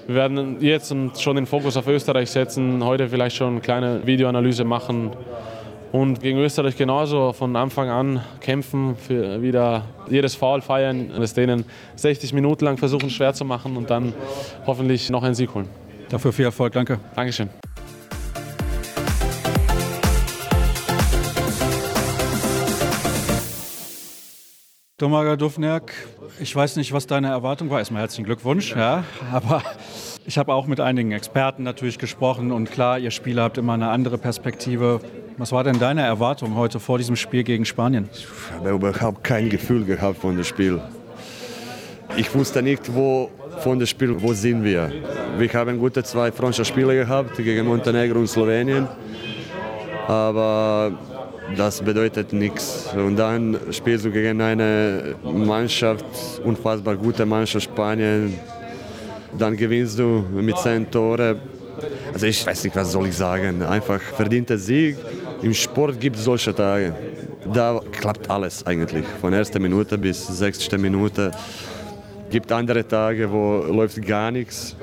Wir 0.06 0.14
werden 0.14 0.56
jetzt 0.60 0.94
schon 1.20 1.36
den 1.36 1.46
Fokus 1.46 1.76
auf 1.76 1.86
Österreich 1.86 2.30
setzen, 2.30 2.84
heute 2.84 3.08
vielleicht 3.08 3.36
schon 3.36 3.52
eine 3.52 3.60
kleine 3.60 4.06
Videoanalyse 4.06 4.64
machen 4.64 5.10
und 5.92 6.20
gegen 6.20 6.38
Österreich 6.38 6.76
genauso 6.76 7.32
von 7.32 7.54
Anfang 7.54 7.90
an 7.90 8.20
kämpfen, 8.40 8.96
für 8.96 9.42
wieder 9.42 9.84
jedes 10.08 10.34
Foul 10.34 10.62
feiern, 10.62 11.10
es 11.20 11.34
denen 11.34 11.64
60 11.96 12.32
Minuten 12.32 12.64
lang 12.64 12.76
versuchen 12.76 13.10
schwer 13.10 13.34
zu 13.34 13.44
machen 13.44 13.76
und 13.76 13.90
dann 13.90 14.12
hoffentlich 14.66 15.10
noch 15.10 15.22
einen 15.22 15.34
Sieg 15.34 15.54
holen. 15.54 15.68
Dafür 16.08 16.32
viel 16.32 16.46
Erfolg, 16.46 16.72
danke. 16.72 16.98
Dankeschön. 17.14 17.50
Domaga 25.00 25.34
Duvniak, 25.34 25.94
ich 26.40 26.54
weiß 26.54 26.76
nicht, 26.76 26.92
was 26.92 27.06
deine 27.06 27.28
Erwartung 27.28 27.70
war. 27.70 27.78
Erstmal 27.78 28.02
herzlichen 28.02 28.26
Glückwunsch. 28.26 28.76
Ja, 28.76 29.04
aber 29.32 29.62
ich 30.26 30.36
habe 30.36 30.52
auch 30.52 30.66
mit 30.66 30.78
einigen 30.78 31.12
Experten 31.12 31.62
natürlich 31.62 31.98
gesprochen 31.98 32.52
und 32.52 32.70
klar, 32.70 32.98
ihr 32.98 33.10
Spieler 33.10 33.44
habt 33.44 33.56
immer 33.56 33.72
eine 33.72 33.88
andere 33.88 34.18
Perspektive. 34.18 35.00
Was 35.38 35.52
war 35.52 35.64
denn 35.64 35.78
deine 35.78 36.02
Erwartung 36.02 36.54
heute 36.54 36.80
vor 36.80 36.98
diesem 36.98 37.16
Spiel 37.16 37.44
gegen 37.44 37.64
Spanien? 37.64 38.10
Ich 38.12 38.26
habe 38.52 38.72
überhaupt 38.72 39.24
kein 39.24 39.48
Gefühl 39.48 39.86
gehabt 39.86 40.18
von 40.18 40.36
dem 40.36 40.44
Spiel. 40.44 40.78
Ich 42.18 42.34
wusste 42.34 42.60
nicht, 42.62 42.94
wo 42.94 43.30
von 43.60 43.78
dem 43.78 43.86
Spiel, 43.86 44.20
wo 44.20 44.34
sind 44.34 44.62
wir. 44.62 44.92
Wir 45.38 45.50
haben 45.54 45.78
gute 45.78 46.04
zwei 46.04 46.30
Freundschaftsspiele 46.30 46.94
gehabt 46.94 47.38
gegen 47.38 47.66
Montenegro 47.66 48.18
und 48.18 48.28
Slowenien. 48.28 48.86
Aber 50.06 50.92
das 51.56 51.80
bedeutet 51.82 52.32
nichts. 52.32 52.88
Und 52.94 53.16
dann 53.16 53.58
spielst 53.70 54.04
du 54.04 54.10
gegen 54.10 54.40
eine 54.40 55.14
Mannschaft, 55.22 56.04
unfassbar 56.44 56.96
gute 56.96 57.26
Mannschaft 57.26 57.64
Spanien. 57.64 58.38
Dann 59.38 59.56
gewinnst 59.56 59.98
du 59.98 60.24
mit 60.32 60.56
zehn 60.58 60.90
Toren. 60.90 61.40
Also 62.12 62.26
ich 62.26 62.46
weiß 62.46 62.64
nicht, 62.64 62.76
was 62.76 62.92
soll 62.92 63.06
ich 63.08 63.16
sagen. 63.16 63.62
Einfach 63.62 64.00
verdienter 64.00 64.58
Sieg. 64.58 64.96
Im 65.42 65.54
Sport 65.54 65.98
gibt 66.00 66.16
es 66.16 66.24
solche 66.24 66.54
Tage. 66.54 66.94
Da 67.52 67.80
klappt 67.92 68.28
alles 68.28 68.66
eigentlich. 68.66 69.04
Von 69.20 69.32
erster 69.32 69.58
Minute 69.58 69.96
bis 69.96 70.26
sechste 70.26 70.76
Minute. 70.78 71.30
Es 72.26 72.32
gibt 72.32 72.52
andere 72.52 72.86
Tage, 72.86 73.30
wo 73.30 73.64
läuft 73.72 74.04
gar 74.06 74.30
nichts. 74.30 74.76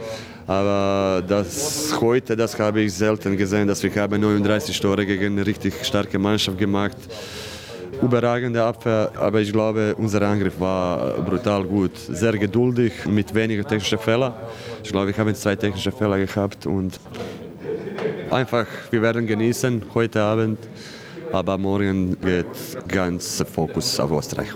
Aber 0.47 1.21
das 1.27 1.93
heute, 1.99 2.36
das 2.38 2.57
habe 2.57 2.79
ich 2.81 2.93
selten 2.93 3.36
gesehen, 3.36 3.67
dass 3.67 3.83
wir 3.83 3.93
haben 3.95 4.21
39 4.21 4.79
Tore 4.79 5.05
gegen 5.05 5.33
eine 5.33 5.45
richtig 5.45 5.73
starke 5.86 6.17
Mannschaft 6.17 6.57
gemacht. 6.57 6.97
überragende 8.01 8.63
Abwehr, 8.63 9.12
aber 9.19 9.41
ich 9.41 9.51
glaube, 9.51 9.93
unser 9.97 10.21
Angriff 10.21 10.60
war 10.60 11.15
brutal 11.21 11.63
gut. 11.65 11.91
Sehr 11.97 12.38
geduldig, 12.38 12.93
mit 13.05 13.33
weniger 13.33 13.63
technischen 13.63 13.99
Fehlern. 13.99 14.33
Ich 14.83 14.91
glaube, 14.91 15.12
ich 15.12 15.17
habe 15.17 15.33
zwei 15.33 15.55
technische 15.55 15.91
Fehler 15.91 16.17
gehabt 16.17 16.65
und 16.65 16.97
einfach, 18.31 18.67
wir 18.91 19.01
werden 19.01 19.27
genießen 19.27 19.81
heute 19.93 20.21
Abend, 20.21 20.60
aber 21.31 21.57
morgen 21.57 22.15
geht 22.21 22.45
ganz 22.88 23.43
Fokus 23.53 23.99
auf 23.99 24.12
Österreich. 24.12 24.49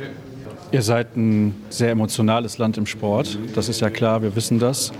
Ihr 0.71 0.81
seid 0.81 1.17
ein 1.17 1.55
sehr 1.69 1.89
emotionales 1.89 2.57
Land 2.57 2.77
im 2.77 2.85
Sport, 2.85 3.37
das 3.55 3.67
ist 3.67 3.81
ja 3.81 3.89
klar, 3.89 4.21
wir 4.21 4.33
wissen 4.33 4.57
das. 4.57 4.93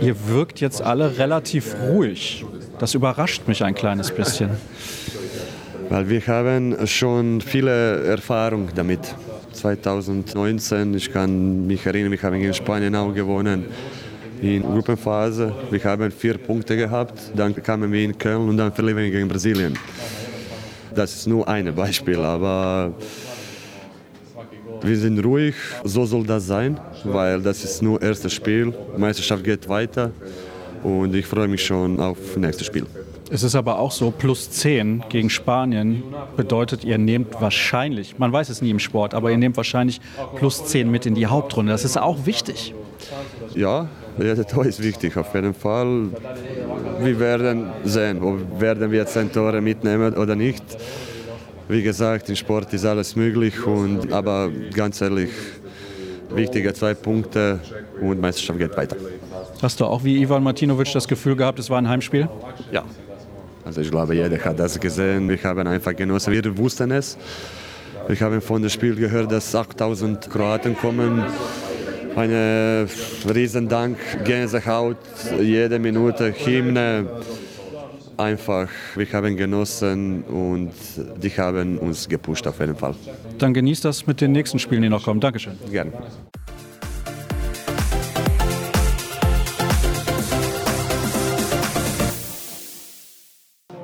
Ihr 0.00 0.28
wirkt 0.28 0.60
jetzt 0.60 0.82
alle 0.82 1.18
relativ 1.18 1.74
ruhig. 1.88 2.44
Das 2.78 2.94
überrascht 2.94 3.48
mich 3.48 3.64
ein 3.64 3.74
kleines 3.74 4.10
bisschen. 4.10 4.50
Weil 5.88 6.08
wir 6.08 6.26
haben 6.26 6.86
schon 6.86 7.40
viele 7.40 8.04
Erfahrung 8.04 8.68
damit. 8.74 9.14
2019, 9.52 10.94
ich 10.94 11.10
kann 11.10 11.66
mich 11.66 11.86
erinnern, 11.86 12.10
wir 12.12 12.22
haben 12.22 12.34
in 12.34 12.52
Spanien 12.52 12.94
auch 12.94 13.14
gewonnen 13.14 13.64
in 14.42 14.62
Gruppenphase. 14.62 15.54
Wir 15.70 15.84
haben 15.84 16.10
vier 16.10 16.36
Punkte 16.38 16.76
gehabt, 16.76 17.30
dann 17.34 17.54
kamen 17.54 17.90
wir 17.90 18.04
in 18.04 18.16
Köln 18.18 18.48
und 18.48 18.56
dann 18.56 18.72
verlieren 18.72 18.98
wir 18.98 19.10
gegen 19.10 19.28
Brasilien. 19.28 19.78
Das 20.94 21.14
ist 21.14 21.26
nur 21.26 21.46
ein 21.48 21.74
Beispiel, 21.74 22.18
aber 22.18 22.92
wir 24.86 24.96
sind 24.96 25.24
ruhig, 25.24 25.54
so 25.84 26.06
soll 26.06 26.24
das 26.24 26.46
sein, 26.46 26.78
weil 27.04 27.40
das 27.40 27.64
ist 27.64 27.82
nur 27.82 27.98
das 27.98 28.08
erste 28.08 28.30
Spiel. 28.30 28.72
Die 28.96 29.00
Meisterschaft 29.00 29.42
geht 29.42 29.68
weiter 29.68 30.12
und 30.82 31.14
ich 31.14 31.26
freue 31.26 31.48
mich 31.48 31.64
schon 31.64 31.98
auf 31.98 32.18
das 32.18 32.36
nächste 32.36 32.64
Spiel. 32.64 32.86
Es 33.28 33.42
ist 33.42 33.56
aber 33.56 33.80
auch 33.80 33.90
so, 33.90 34.12
plus 34.12 34.50
10 34.50 35.04
gegen 35.08 35.30
Spanien 35.30 36.04
bedeutet, 36.36 36.84
ihr 36.84 36.96
nehmt 36.96 37.40
wahrscheinlich, 37.40 38.18
man 38.18 38.32
weiß 38.32 38.50
es 38.50 38.62
nie 38.62 38.70
im 38.70 38.78
Sport, 38.78 39.14
aber 39.14 39.32
ihr 39.32 39.38
nehmt 39.38 39.56
wahrscheinlich 39.56 40.00
plus 40.36 40.64
10 40.64 40.88
mit 40.88 41.06
in 41.06 41.16
die 41.16 41.26
Hauptrunde. 41.26 41.72
Das 41.72 41.84
ist 41.84 41.98
auch 41.98 42.24
wichtig. 42.24 42.72
Ja, 43.54 43.88
jeder 44.18 44.46
Tor 44.46 44.64
ist 44.66 44.80
wichtig, 44.80 45.16
auf 45.16 45.34
jeden 45.34 45.54
Fall. 45.54 46.08
Wir 47.00 47.18
werden 47.18 47.70
sehen, 47.84 48.22
ob 48.22 48.60
werden 48.60 48.92
wir 48.92 49.00
jetzt 49.00 49.16
ein 49.16 49.32
Tor 49.32 49.60
mitnehmen 49.60 50.14
oder 50.14 50.36
nicht. 50.36 50.62
Wie 51.68 51.82
gesagt, 51.82 52.28
im 52.28 52.36
Sport 52.36 52.72
ist 52.72 52.84
alles 52.84 53.16
möglich, 53.16 53.66
und, 53.66 54.12
aber 54.12 54.50
ganz 54.72 55.00
ehrlich, 55.00 55.30
wichtige 56.30 56.72
zwei 56.74 56.94
Punkte 56.94 57.60
und 58.00 58.20
Meisterschaft 58.20 58.58
geht 58.58 58.76
weiter. 58.76 58.96
Hast 59.60 59.80
du 59.80 59.84
auch 59.84 60.04
wie 60.04 60.20
Ivan 60.22 60.42
Martinovic 60.42 60.92
das 60.92 61.08
Gefühl 61.08 61.34
gehabt, 61.34 61.58
es 61.58 61.68
war 61.68 61.78
ein 61.78 61.88
Heimspiel? 61.88 62.28
Ja, 62.70 62.84
also 63.66 63.80
ich 63.80 63.90
glaube, 63.90 64.14
jeder 64.14 64.38
hat 64.44 64.60
das 64.60 64.78
gesehen. 64.78 65.28
Wir 65.28 65.42
haben 65.42 65.66
einfach 65.66 65.96
genossen. 65.96 66.32
Wir 66.32 66.56
wussten 66.56 66.92
es. 66.92 67.18
Wir 68.06 68.20
haben 68.20 68.40
von 68.40 68.62
dem 68.62 68.70
Spiel 68.70 68.94
gehört, 68.94 69.32
dass 69.32 69.52
8000 69.52 70.30
Kroaten 70.30 70.76
kommen. 70.76 71.24
Ein 72.14 72.88
Riesendank, 73.28 73.98
Gänsehaut, 74.24 74.98
jede 75.40 75.80
Minute 75.80 76.32
Hymne. 76.32 77.06
Einfach, 78.16 78.68
wir 78.94 79.12
haben 79.12 79.36
genossen 79.36 80.22
und 80.22 80.72
die 81.22 81.30
haben 81.30 81.78
uns 81.78 82.08
gepusht 82.08 82.46
auf 82.46 82.60
jeden 82.60 82.76
Fall. 82.76 82.94
Dann 83.38 83.52
genießt 83.52 83.84
das 83.84 84.06
mit 84.06 84.20
den 84.20 84.32
nächsten 84.32 84.58
Spielen, 84.58 84.82
die 84.82 84.88
noch 84.88 85.04
kommen. 85.04 85.20
Dankeschön. 85.20 85.58
Gerne. 85.70 85.92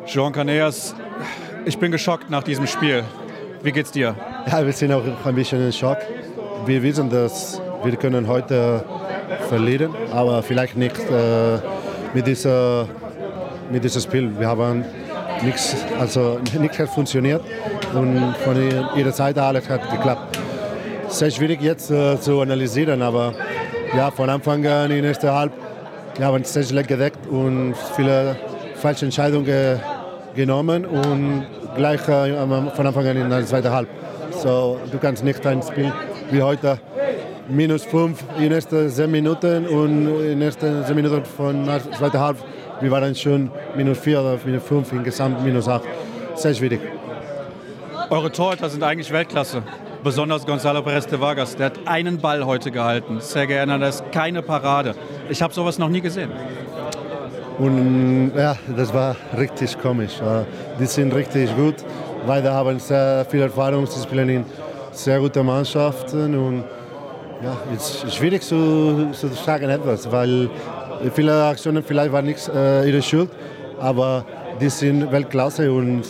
Jean 0.06 0.32
Caneas, 0.32 0.94
ich 1.64 1.78
bin 1.78 1.90
geschockt 1.90 2.28
nach 2.28 2.42
diesem 2.42 2.66
Spiel. 2.66 3.04
Wie 3.62 3.72
geht's 3.72 3.92
dir? 3.92 4.14
Ja, 4.46 4.64
wir 4.64 4.72
sind 4.72 4.92
auch 4.92 5.04
ein 5.24 5.34
bisschen 5.34 5.64
in 5.64 5.72
Schock. 5.72 5.98
Wir 6.66 6.82
wissen, 6.82 7.08
dass 7.08 7.60
wir 7.84 7.96
können 7.96 8.28
heute 8.28 8.84
verlieren, 9.48 9.94
aber 10.10 10.42
vielleicht 10.42 10.76
nicht 10.76 10.98
äh, 10.98 11.58
mit, 12.12 12.26
dieser, 12.26 12.88
mit 13.72 13.82
diesem 13.82 14.02
Spiel. 14.02 14.30
Wir 14.38 14.48
haben 14.48 14.84
nichts, 15.42 15.74
also 15.98 16.38
nichts 16.58 16.78
hat 16.78 16.88
funktioniert 16.90 17.42
und 17.94 18.34
von 18.44 18.56
ihrer 18.96 19.12
Seite 19.12 19.42
alles 19.42 19.68
hat 19.68 19.90
geklappt. 19.90 20.38
Sehr 21.08 21.30
schwierig 21.30 21.60
jetzt 21.60 21.90
äh, 21.90 22.18
zu 22.20 22.40
analysieren, 22.40 23.02
aber 23.02 23.34
ja, 23.96 24.10
von 24.10 24.30
Anfang 24.30 24.64
an 24.66 24.90
in 24.90 25.02
der 25.02 25.10
ersten 25.10 25.30
Halb 25.30 25.52
wir 26.16 26.26
haben 26.26 26.44
sehr 26.44 26.62
schlecht 26.62 26.88
gedeckt 26.88 27.26
und 27.26 27.74
viele 27.96 28.36
falsche 28.74 29.06
Entscheidungen 29.06 29.80
genommen 30.34 30.84
und 30.84 31.46
gleich 31.74 32.06
äh, 32.06 32.36
von 32.74 32.86
Anfang 32.86 33.06
an 33.06 33.16
in 33.16 33.30
der 33.30 33.46
zweiten 33.46 33.70
Halb. 33.70 33.88
So, 34.30 34.78
du 34.90 34.98
kannst 34.98 35.24
nicht 35.24 35.46
ein 35.46 35.62
Spiel 35.62 35.90
wie 36.30 36.42
heute 36.42 36.78
minus 37.48 37.84
5 37.84 38.22
in 38.36 38.42
den 38.42 38.52
ersten 38.52 38.90
10 38.90 39.10
Minuten 39.10 39.66
und 39.66 40.06
in 40.20 40.38
den 40.38 40.42
ersten 40.42 40.84
10 40.84 40.94
Minuten 40.94 41.24
von 41.24 41.64
der 41.64 41.80
zweiten 41.92 42.20
Halb, 42.20 42.36
wir 42.82 42.90
waren 42.90 43.14
schon 43.14 43.50
minus 43.76 43.98
4 43.98 44.20
oder 44.20 44.38
minus 44.44 44.64
5, 44.64 44.92
insgesamt 44.92 45.44
minus 45.44 45.68
8. 45.68 45.82
Sehr 46.34 46.54
schwierig. 46.54 46.80
Eure 48.10 48.30
Torhüter 48.30 48.68
sind 48.68 48.82
eigentlich 48.82 49.10
Weltklasse. 49.12 49.62
Besonders 50.02 50.44
Gonzalo 50.44 50.82
Perez 50.82 51.06
de 51.06 51.20
Vargas, 51.20 51.54
der 51.54 51.66
hat 51.66 51.78
einen 51.86 52.18
Ball 52.18 52.44
heute 52.44 52.72
gehalten. 52.72 53.20
Sergei 53.20 53.54
Hernandez, 53.54 54.02
keine 54.10 54.42
Parade. 54.42 54.94
Ich 55.28 55.40
habe 55.40 55.54
sowas 55.54 55.78
noch 55.78 55.88
nie 55.88 56.00
gesehen. 56.00 56.30
Und 57.58 58.32
ja, 58.36 58.56
das 58.76 58.92
war 58.92 59.14
richtig 59.38 59.78
komisch. 59.80 60.14
Die 60.80 60.86
sind 60.86 61.14
richtig 61.14 61.54
gut, 61.54 61.76
weil 62.26 62.42
da 62.42 62.54
haben 62.54 62.80
sehr 62.80 63.24
viel 63.30 63.42
Erfahrung. 63.42 63.86
Sie 63.86 64.02
spielen 64.02 64.28
in 64.28 64.44
sehr 64.90 65.20
guten 65.20 65.46
Mannschaften 65.46 66.34
und 66.34 66.64
ja, 67.42 67.56
es 67.76 68.04
ist 68.04 68.14
schwierig 68.16 68.42
zu, 68.42 69.10
zu 69.12 69.28
sagen 69.28 69.68
etwas, 69.68 70.10
weil 70.10 70.48
viele 71.10 71.44
Aktionen 71.44 71.82
vielleicht 71.82 72.12
waren 72.12 72.26
nicht 72.26 72.48
äh, 72.48 72.88
ihre 72.88 73.02
Schuld, 73.02 73.30
aber 73.80 74.24
die 74.60 74.68
sind 74.68 75.10
Weltklasse 75.10 75.72
und 75.72 76.02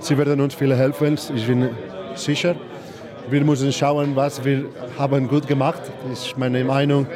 sie 0.00 0.18
werden 0.18 0.40
uns 0.40 0.54
viele 0.54 0.76
helfen. 0.76 1.18
Ich 1.34 1.46
bin 1.46 1.70
sicher. 2.14 2.54
Wir 3.28 3.44
müssen 3.44 3.72
schauen, 3.72 4.14
was 4.14 4.44
wir 4.44 4.66
haben 4.98 5.26
gut 5.28 5.46
gemacht. 5.46 5.82
Ist 6.12 6.36
meine 6.38 6.62
Meinung. 6.64 7.06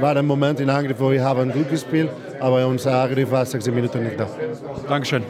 War 0.00 0.16
ein 0.16 0.26
Moment 0.26 0.60
in 0.60 0.68
Angriff, 0.68 1.00
wo 1.00 1.10
wir 1.10 1.24
haben 1.24 1.50
gut 1.52 1.70
gespielt 1.70 2.10
aber 2.40 2.66
unser 2.66 3.02
Angriff 3.02 3.30
war 3.30 3.44
16 3.44 3.74
Minuten 3.74 4.04
nicht 4.04 4.18
da. 4.18 4.28
Dankeschön. 4.88 5.22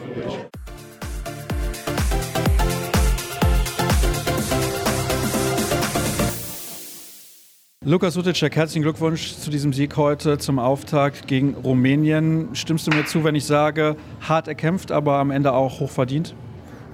Lukas 7.87 8.15
Suticek, 8.15 8.53
herzlichen 8.53 8.83
Glückwunsch 8.83 9.37
zu 9.37 9.49
diesem 9.49 9.71
Sieg 9.71 9.95
heute 9.95 10.37
zum 10.37 10.59
Auftakt 10.59 11.25
gegen 11.25 11.53
Rumänien. 11.53 12.49
Stimmst 12.51 12.85
du 12.85 12.91
mir 12.91 13.05
zu, 13.05 13.23
wenn 13.23 13.33
ich 13.33 13.45
sage, 13.45 13.95
hart 14.19 14.49
erkämpft, 14.49 14.91
aber 14.91 15.13
am 15.19 15.31
Ende 15.31 15.53
auch 15.53 15.79
hochverdient? 15.79 16.35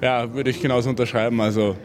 Ja, 0.02 0.32
würde 0.36 0.52
ich 0.52 0.62
genauso 0.62 0.92
unterschreiben. 0.92 1.42
Also 1.42 1.76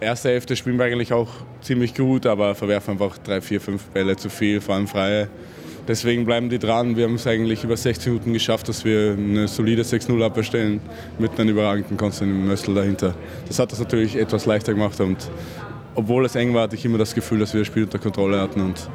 erste 0.00 0.28
Hälfte 0.28 0.54
spielen 0.54 0.78
wir 0.78 0.84
eigentlich 0.84 1.14
auch 1.14 1.30
ziemlich 1.62 1.94
gut, 1.94 2.26
aber 2.26 2.54
verwerfen 2.54 2.92
einfach 2.92 3.16
drei, 3.16 3.40
vier, 3.40 3.62
fünf 3.62 3.84
Bälle 3.84 4.16
zu 4.16 4.28
viel, 4.28 4.60
vor 4.60 4.74
allem 4.74 4.86
freie. 4.86 5.30
Deswegen 5.88 6.26
bleiben 6.26 6.50
die 6.50 6.58
dran. 6.58 6.94
Wir 6.94 7.04
haben 7.04 7.14
es 7.14 7.26
eigentlich 7.26 7.64
über 7.64 7.74
60 7.74 8.08
Minuten 8.08 8.34
geschafft, 8.34 8.68
dass 8.68 8.84
wir 8.84 9.12
eine 9.12 9.48
solide 9.48 9.80
6-0 9.80 10.22
Abwehr 10.22 10.44
stellen 10.44 10.82
mit 11.18 11.40
einem 11.40 11.48
überragenden 11.48 11.96
Konstantin 11.96 12.46
Mössl 12.46 12.74
dahinter. 12.74 13.14
Das 13.46 13.58
hat 13.58 13.72
das 13.72 13.78
natürlich 13.78 14.14
etwas 14.16 14.44
leichter 14.44 14.74
gemacht 14.74 15.00
und 15.00 15.30
obwohl 15.98 16.24
es 16.24 16.36
eng 16.36 16.54
war, 16.54 16.62
hatte 16.62 16.76
ich 16.76 16.84
immer 16.84 16.96
das 16.96 17.12
Gefühl, 17.12 17.40
dass 17.40 17.52
wir 17.52 17.62
das 17.62 17.66
Spiel 17.66 17.82
unter 17.82 17.98
Kontrolle 17.98 18.40
hatten 18.40 18.60
und 18.60 18.88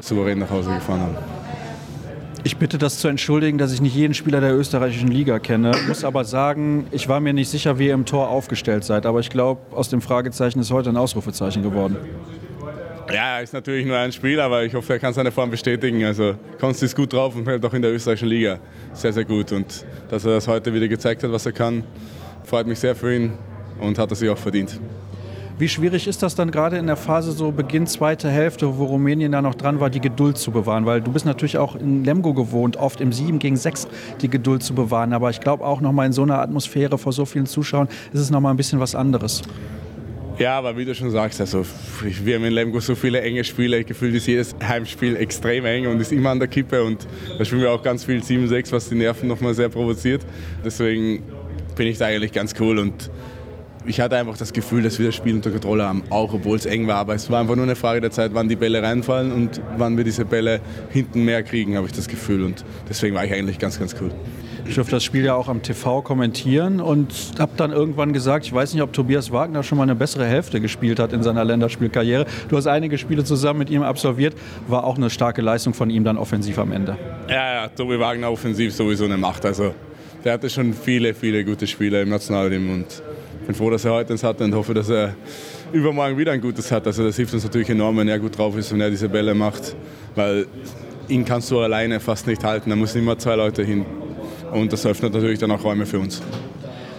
souverän 0.00 0.38
nach 0.38 0.50
Hause 0.50 0.74
gefahren 0.74 1.00
haben. 1.00 1.16
Ich 2.44 2.58
bitte 2.58 2.76
das 2.76 2.98
zu 2.98 3.08
entschuldigen, 3.08 3.56
dass 3.56 3.72
ich 3.72 3.80
nicht 3.80 3.94
jeden 3.94 4.12
Spieler 4.12 4.42
der 4.42 4.54
österreichischen 4.54 5.08
Liga 5.08 5.38
kenne. 5.38 5.72
Ich 5.74 5.88
muss 5.88 6.04
aber 6.04 6.24
sagen, 6.24 6.86
ich 6.90 7.08
war 7.08 7.20
mir 7.20 7.32
nicht 7.32 7.48
sicher, 7.48 7.78
wie 7.78 7.86
ihr 7.86 7.94
im 7.94 8.04
Tor 8.04 8.28
aufgestellt 8.28 8.84
seid. 8.84 9.06
Aber 9.06 9.20
ich 9.20 9.30
glaube, 9.30 9.60
aus 9.74 9.88
dem 9.88 10.02
Fragezeichen 10.02 10.60
ist 10.60 10.70
heute 10.70 10.90
ein 10.90 10.98
Ausrufezeichen 10.98 11.62
geworden. 11.62 11.96
Ja, 13.12 13.40
ist 13.40 13.54
natürlich 13.54 13.86
nur 13.86 13.96
ein 13.96 14.12
Spiel, 14.12 14.38
aber 14.38 14.62
ich 14.62 14.74
hoffe, 14.74 14.92
er 14.92 14.98
kann 14.98 15.14
seine 15.14 15.32
Form 15.32 15.50
bestätigen. 15.50 16.04
Also 16.04 16.34
Konst 16.60 16.82
ist 16.82 16.94
gut 16.94 17.12
drauf 17.12 17.34
und 17.36 17.46
hält 17.46 17.64
auch 17.64 17.74
in 17.74 17.80
der 17.80 17.92
österreichischen 17.92 18.28
Liga 18.28 18.58
sehr, 18.92 19.14
sehr 19.14 19.24
gut. 19.24 19.52
Und 19.52 19.84
dass 20.10 20.26
er 20.26 20.32
das 20.32 20.46
heute 20.46 20.74
wieder 20.74 20.88
gezeigt 20.88 21.22
hat, 21.22 21.32
was 21.32 21.46
er 21.46 21.52
kann, 21.52 21.84
freut 22.44 22.66
mich 22.66 22.78
sehr 22.78 22.94
für 22.94 23.14
ihn 23.14 23.32
und 23.80 23.98
hat 23.98 24.10
er 24.10 24.16
sich 24.16 24.28
auch 24.28 24.38
verdient. 24.38 24.78
Wie 25.60 25.68
schwierig 25.68 26.06
ist 26.06 26.22
das 26.22 26.34
dann 26.34 26.50
gerade 26.50 26.78
in 26.78 26.86
der 26.86 26.96
Phase 26.96 27.32
so 27.32 27.52
Beginn 27.52 27.86
zweite 27.86 28.30
Hälfte, 28.30 28.78
wo 28.78 28.86
Rumänien 28.86 29.30
da 29.30 29.42
noch 29.42 29.54
dran 29.54 29.78
war, 29.78 29.90
die 29.90 30.00
Geduld 30.00 30.38
zu 30.38 30.52
bewahren? 30.52 30.86
Weil 30.86 31.02
du 31.02 31.12
bist 31.12 31.26
natürlich 31.26 31.58
auch 31.58 31.76
in 31.76 32.02
Lemgo 32.02 32.32
gewohnt, 32.32 32.78
oft 32.78 33.02
im 33.02 33.12
7 33.12 33.38
gegen 33.38 33.58
6 33.58 33.86
die 34.22 34.30
Geduld 34.30 34.62
zu 34.62 34.74
bewahren. 34.74 35.12
Aber 35.12 35.28
ich 35.28 35.38
glaube 35.38 35.66
auch 35.66 35.82
nochmal 35.82 36.06
in 36.06 36.14
so 36.14 36.22
einer 36.22 36.38
Atmosphäre 36.38 36.96
vor 36.96 37.12
so 37.12 37.26
vielen 37.26 37.44
Zuschauern 37.44 37.88
ist 38.10 38.20
es 38.20 38.30
nochmal 38.30 38.54
ein 38.54 38.56
bisschen 38.56 38.80
was 38.80 38.94
anderes. 38.94 39.42
Ja, 40.38 40.56
aber 40.56 40.78
wie 40.78 40.86
du 40.86 40.94
schon 40.94 41.10
sagst, 41.10 41.42
also 41.42 41.66
wir 42.24 42.36
haben 42.36 42.44
in 42.46 42.54
Lemgo 42.54 42.80
so 42.80 42.94
viele 42.94 43.20
enge 43.20 43.44
Spiele. 43.44 43.84
Gefühlt 43.84 44.14
ist 44.14 44.28
jedes 44.28 44.56
Heimspiel 44.66 45.14
extrem 45.16 45.66
eng 45.66 45.88
und 45.88 46.00
ist 46.00 46.10
immer 46.10 46.30
an 46.30 46.38
der 46.38 46.48
Kippe. 46.48 46.82
Und 46.82 47.06
da 47.36 47.44
spielen 47.44 47.60
wir 47.60 47.70
auch 47.70 47.82
ganz 47.82 48.04
viel 48.04 48.22
7-6, 48.22 48.72
was 48.72 48.88
die 48.88 48.94
Nerven 48.94 49.28
nochmal 49.28 49.52
sehr 49.52 49.68
provoziert. 49.68 50.22
Deswegen 50.64 51.22
bin 51.76 51.86
ich 51.86 51.98
da 51.98 52.06
eigentlich 52.06 52.32
ganz 52.32 52.54
cool 52.58 52.78
und 52.78 53.10
ich 53.86 54.00
hatte 54.00 54.16
einfach 54.16 54.36
das 54.36 54.52
Gefühl, 54.52 54.82
dass 54.82 54.98
wir 54.98 55.06
das 55.06 55.14
Spiel 55.14 55.34
unter 55.34 55.50
Kontrolle 55.50 55.84
haben, 55.84 56.02
auch 56.10 56.34
obwohl 56.34 56.56
es 56.56 56.66
eng 56.66 56.86
war. 56.86 56.96
Aber 56.96 57.14
es 57.14 57.30
war 57.30 57.40
einfach 57.40 57.56
nur 57.56 57.64
eine 57.64 57.76
Frage 57.76 58.00
der 58.00 58.10
Zeit, 58.10 58.32
wann 58.34 58.48
die 58.48 58.56
Bälle 58.56 58.82
reinfallen 58.82 59.32
und 59.32 59.60
wann 59.76 59.96
wir 59.96 60.04
diese 60.04 60.24
Bälle 60.24 60.60
hinten 60.90 61.24
mehr 61.24 61.42
kriegen, 61.42 61.76
habe 61.76 61.86
ich 61.86 61.92
das 61.92 62.08
Gefühl. 62.08 62.44
Und 62.44 62.64
deswegen 62.88 63.14
war 63.14 63.24
ich 63.24 63.32
eigentlich 63.32 63.58
ganz, 63.58 63.78
ganz 63.78 63.96
cool. 64.00 64.10
Ich 64.66 64.76
durfte 64.76 64.96
das 64.96 65.02
Spiel 65.02 65.24
ja 65.24 65.34
auch 65.34 65.48
am 65.48 65.62
TV 65.62 66.02
kommentieren 66.02 66.80
und 66.80 67.12
habe 67.38 67.52
dann 67.56 67.72
irgendwann 67.72 68.12
gesagt, 68.12 68.44
ich 68.44 68.52
weiß 68.52 68.72
nicht, 68.72 68.82
ob 68.82 68.92
Tobias 68.92 69.32
Wagner 69.32 69.62
schon 69.62 69.78
mal 69.78 69.84
eine 69.84 69.96
bessere 69.96 70.26
Hälfte 70.26 70.60
gespielt 70.60 71.00
hat 71.00 71.12
in 71.12 71.22
seiner 71.22 71.44
Länderspielkarriere. 71.44 72.26
Du 72.48 72.56
hast 72.56 72.66
einige 72.66 72.96
Spiele 72.98 73.24
zusammen 73.24 73.58
mit 73.58 73.70
ihm 73.70 73.82
absolviert, 73.82 74.36
war 74.68 74.84
auch 74.84 74.96
eine 74.96 75.10
starke 75.10 75.42
Leistung 75.42 75.74
von 75.74 75.90
ihm 75.90 76.04
dann 76.04 76.18
offensiv 76.18 76.58
am 76.58 76.70
Ende. 76.70 76.96
Ja, 77.28 77.54
ja, 77.54 77.68
Tobi 77.68 77.98
Wagner 77.98 78.30
offensiv 78.30 78.72
sowieso 78.72 79.06
eine 79.06 79.16
Macht. 79.16 79.44
Also 79.44 79.74
der 80.24 80.34
hatte 80.34 80.50
schon 80.50 80.74
viele, 80.74 81.14
viele 81.14 81.44
gute 81.44 81.66
Spiele 81.66 82.02
im 82.02 82.10
Nationalteam 82.10 82.70
und 82.70 83.02
bin 83.50 83.54
froh, 83.56 83.70
dass 83.70 83.84
er 83.84 83.92
heute 83.92 84.12
eins 84.12 84.22
hat 84.22 84.40
und 84.40 84.54
hoffe, 84.54 84.74
dass 84.74 84.88
er 84.88 85.14
übermorgen 85.72 86.16
wieder 86.16 86.32
ein 86.32 86.40
gutes 86.40 86.70
hat. 86.70 86.86
Also 86.86 87.04
das 87.04 87.16
hilft 87.16 87.34
uns 87.34 87.42
natürlich 87.42 87.68
enorm, 87.70 87.96
wenn 87.96 88.08
er 88.08 88.18
gut 88.18 88.38
drauf 88.38 88.56
ist 88.56 88.72
und 88.72 88.80
er 88.80 88.90
diese 88.90 89.08
Bälle 89.08 89.34
macht, 89.34 89.74
weil 90.14 90.46
ihn 91.08 91.24
kannst 91.24 91.50
du 91.50 91.58
alleine 91.58 91.98
fast 91.98 92.28
nicht 92.28 92.44
halten. 92.44 92.70
Da 92.70 92.76
müssen 92.76 92.98
immer 92.98 93.18
zwei 93.18 93.34
Leute 93.34 93.64
hin. 93.64 93.84
Und 94.52 94.72
das 94.72 94.86
öffnet 94.86 95.14
natürlich 95.14 95.40
dann 95.40 95.50
auch 95.50 95.64
Räume 95.64 95.84
für 95.84 95.98
uns. 95.98 96.22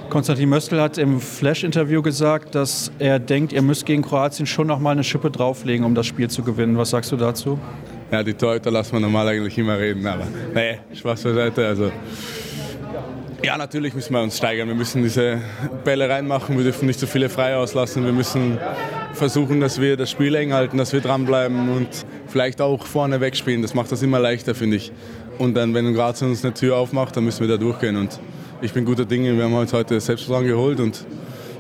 Konstantin 0.10 0.50
Möstl 0.50 0.82
hat 0.82 0.98
im 0.98 1.22
Flash-Interview 1.22 2.02
gesagt, 2.02 2.54
dass 2.54 2.92
er 3.00 3.20
denkt, 3.20 3.54
ihr 3.54 3.62
müsst 3.62 3.86
gegen 3.86 4.02
Kroatien 4.02 4.46
schon 4.46 4.68
noch 4.68 4.80
mal 4.80 4.92
eine 4.92 5.06
Schippe 5.06 5.32
drauflegen, 5.32 5.86
um 5.86 5.96
das 5.96 6.06
Spiel 6.06 6.30
zu 6.30 6.44
gewinnen. 6.44 6.78
Was 6.78 6.90
sagst 6.90 7.14
du 7.14 7.16
dazu? 7.16 7.58
Ja, 8.12 8.22
die 8.24 8.34
Torhüter 8.34 8.72
lassen 8.72 8.92
wir 8.92 9.00
normal 9.00 9.30
eigentlich 9.30 9.58
immer 9.58 9.78
reden, 9.80 10.06
aber 10.06 10.28
nee, 10.54 10.80
Spaß 10.94 11.24
beiseite. 11.24 11.66
Also, 11.66 11.92
ja, 13.44 13.58
natürlich 13.58 13.94
müssen 13.94 14.14
wir 14.14 14.22
uns 14.22 14.38
steigern. 14.38 14.68
Wir 14.68 14.76
müssen 14.76 15.04
diese 15.04 15.42
Bälle 15.84 16.10
reinmachen, 16.10 16.58
wir 16.58 16.64
dürfen 16.64 16.86
nicht 16.86 17.00
so 17.00 17.08
viele 17.08 17.30
frei 17.30 17.56
auslassen. 17.56 18.06
Wir 18.06 18.14
müssen 18.14 18.60
versuchen, 19.14 19.60
dass 19.60 19.82
wir 19.82 19.98
das 19.98 20.12
Spiel 20.12 20.36
eng 20.36 20.54
halten, 20.54 20.78
dass 20.78 20.94
wir 20.94 21.02
dranbleiben 21.02 21.70
und 21.70 21.90
vielleicht 22.28 22.62
auch 22.62 22.86
vorne 22.86 23.20
wegspielen. 23.22 23.62
Das 23.62 23.74
macht 23.74 23.92
das 23.92 24.02
immer 24.04 24.20
leichter, 24.20 24.56
finde 24.56 24.78
ich. 24.78 24.92
Und 25.38 25.56
dann, 25.56 25.74
wenn 25.74 25.94
Graz 25.94 26.22
uns 26.22 26.44
eine 26.46 26.54
Tür 26.54 26.78
aufmacht, 26.78 27.18
dann 27.18 27.26
müssen 27.26 27.42
wir 27.42 27.48
da 27.48 27.58
durchgehen. 27.58 27.96
Und 27.96 28.20
ich 28.62 28.74
bin 28.74 28.86
guter 28.86 29.06
Dinge. 29.06 29.36
Wir 29.36 29.44
haben 29.44 29.54
uns 29.54 29.74
heute 29.74 30.00
Selbstvertrauen 30.00 30.46
geholt 30.46 30.80
und 30.80 31.06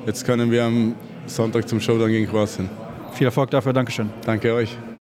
jetzt 0.05 0.25
können 0.25 0.51
wir 0.51 0.63
am 0.65 0.95
Sonntag 1.25 1.67
zum 1.67 1.79
Showdown 1.79 2.09
gegen 2.09 2.29
Kroatien. 2.29 2.69
Viel 3.13 3.25
Erfolg 3.25 3.49
dafür. 3.49 3.73
Dankeschön. 3.73 4.09
Danke 4.25 4.53
euch. 4.53 4.77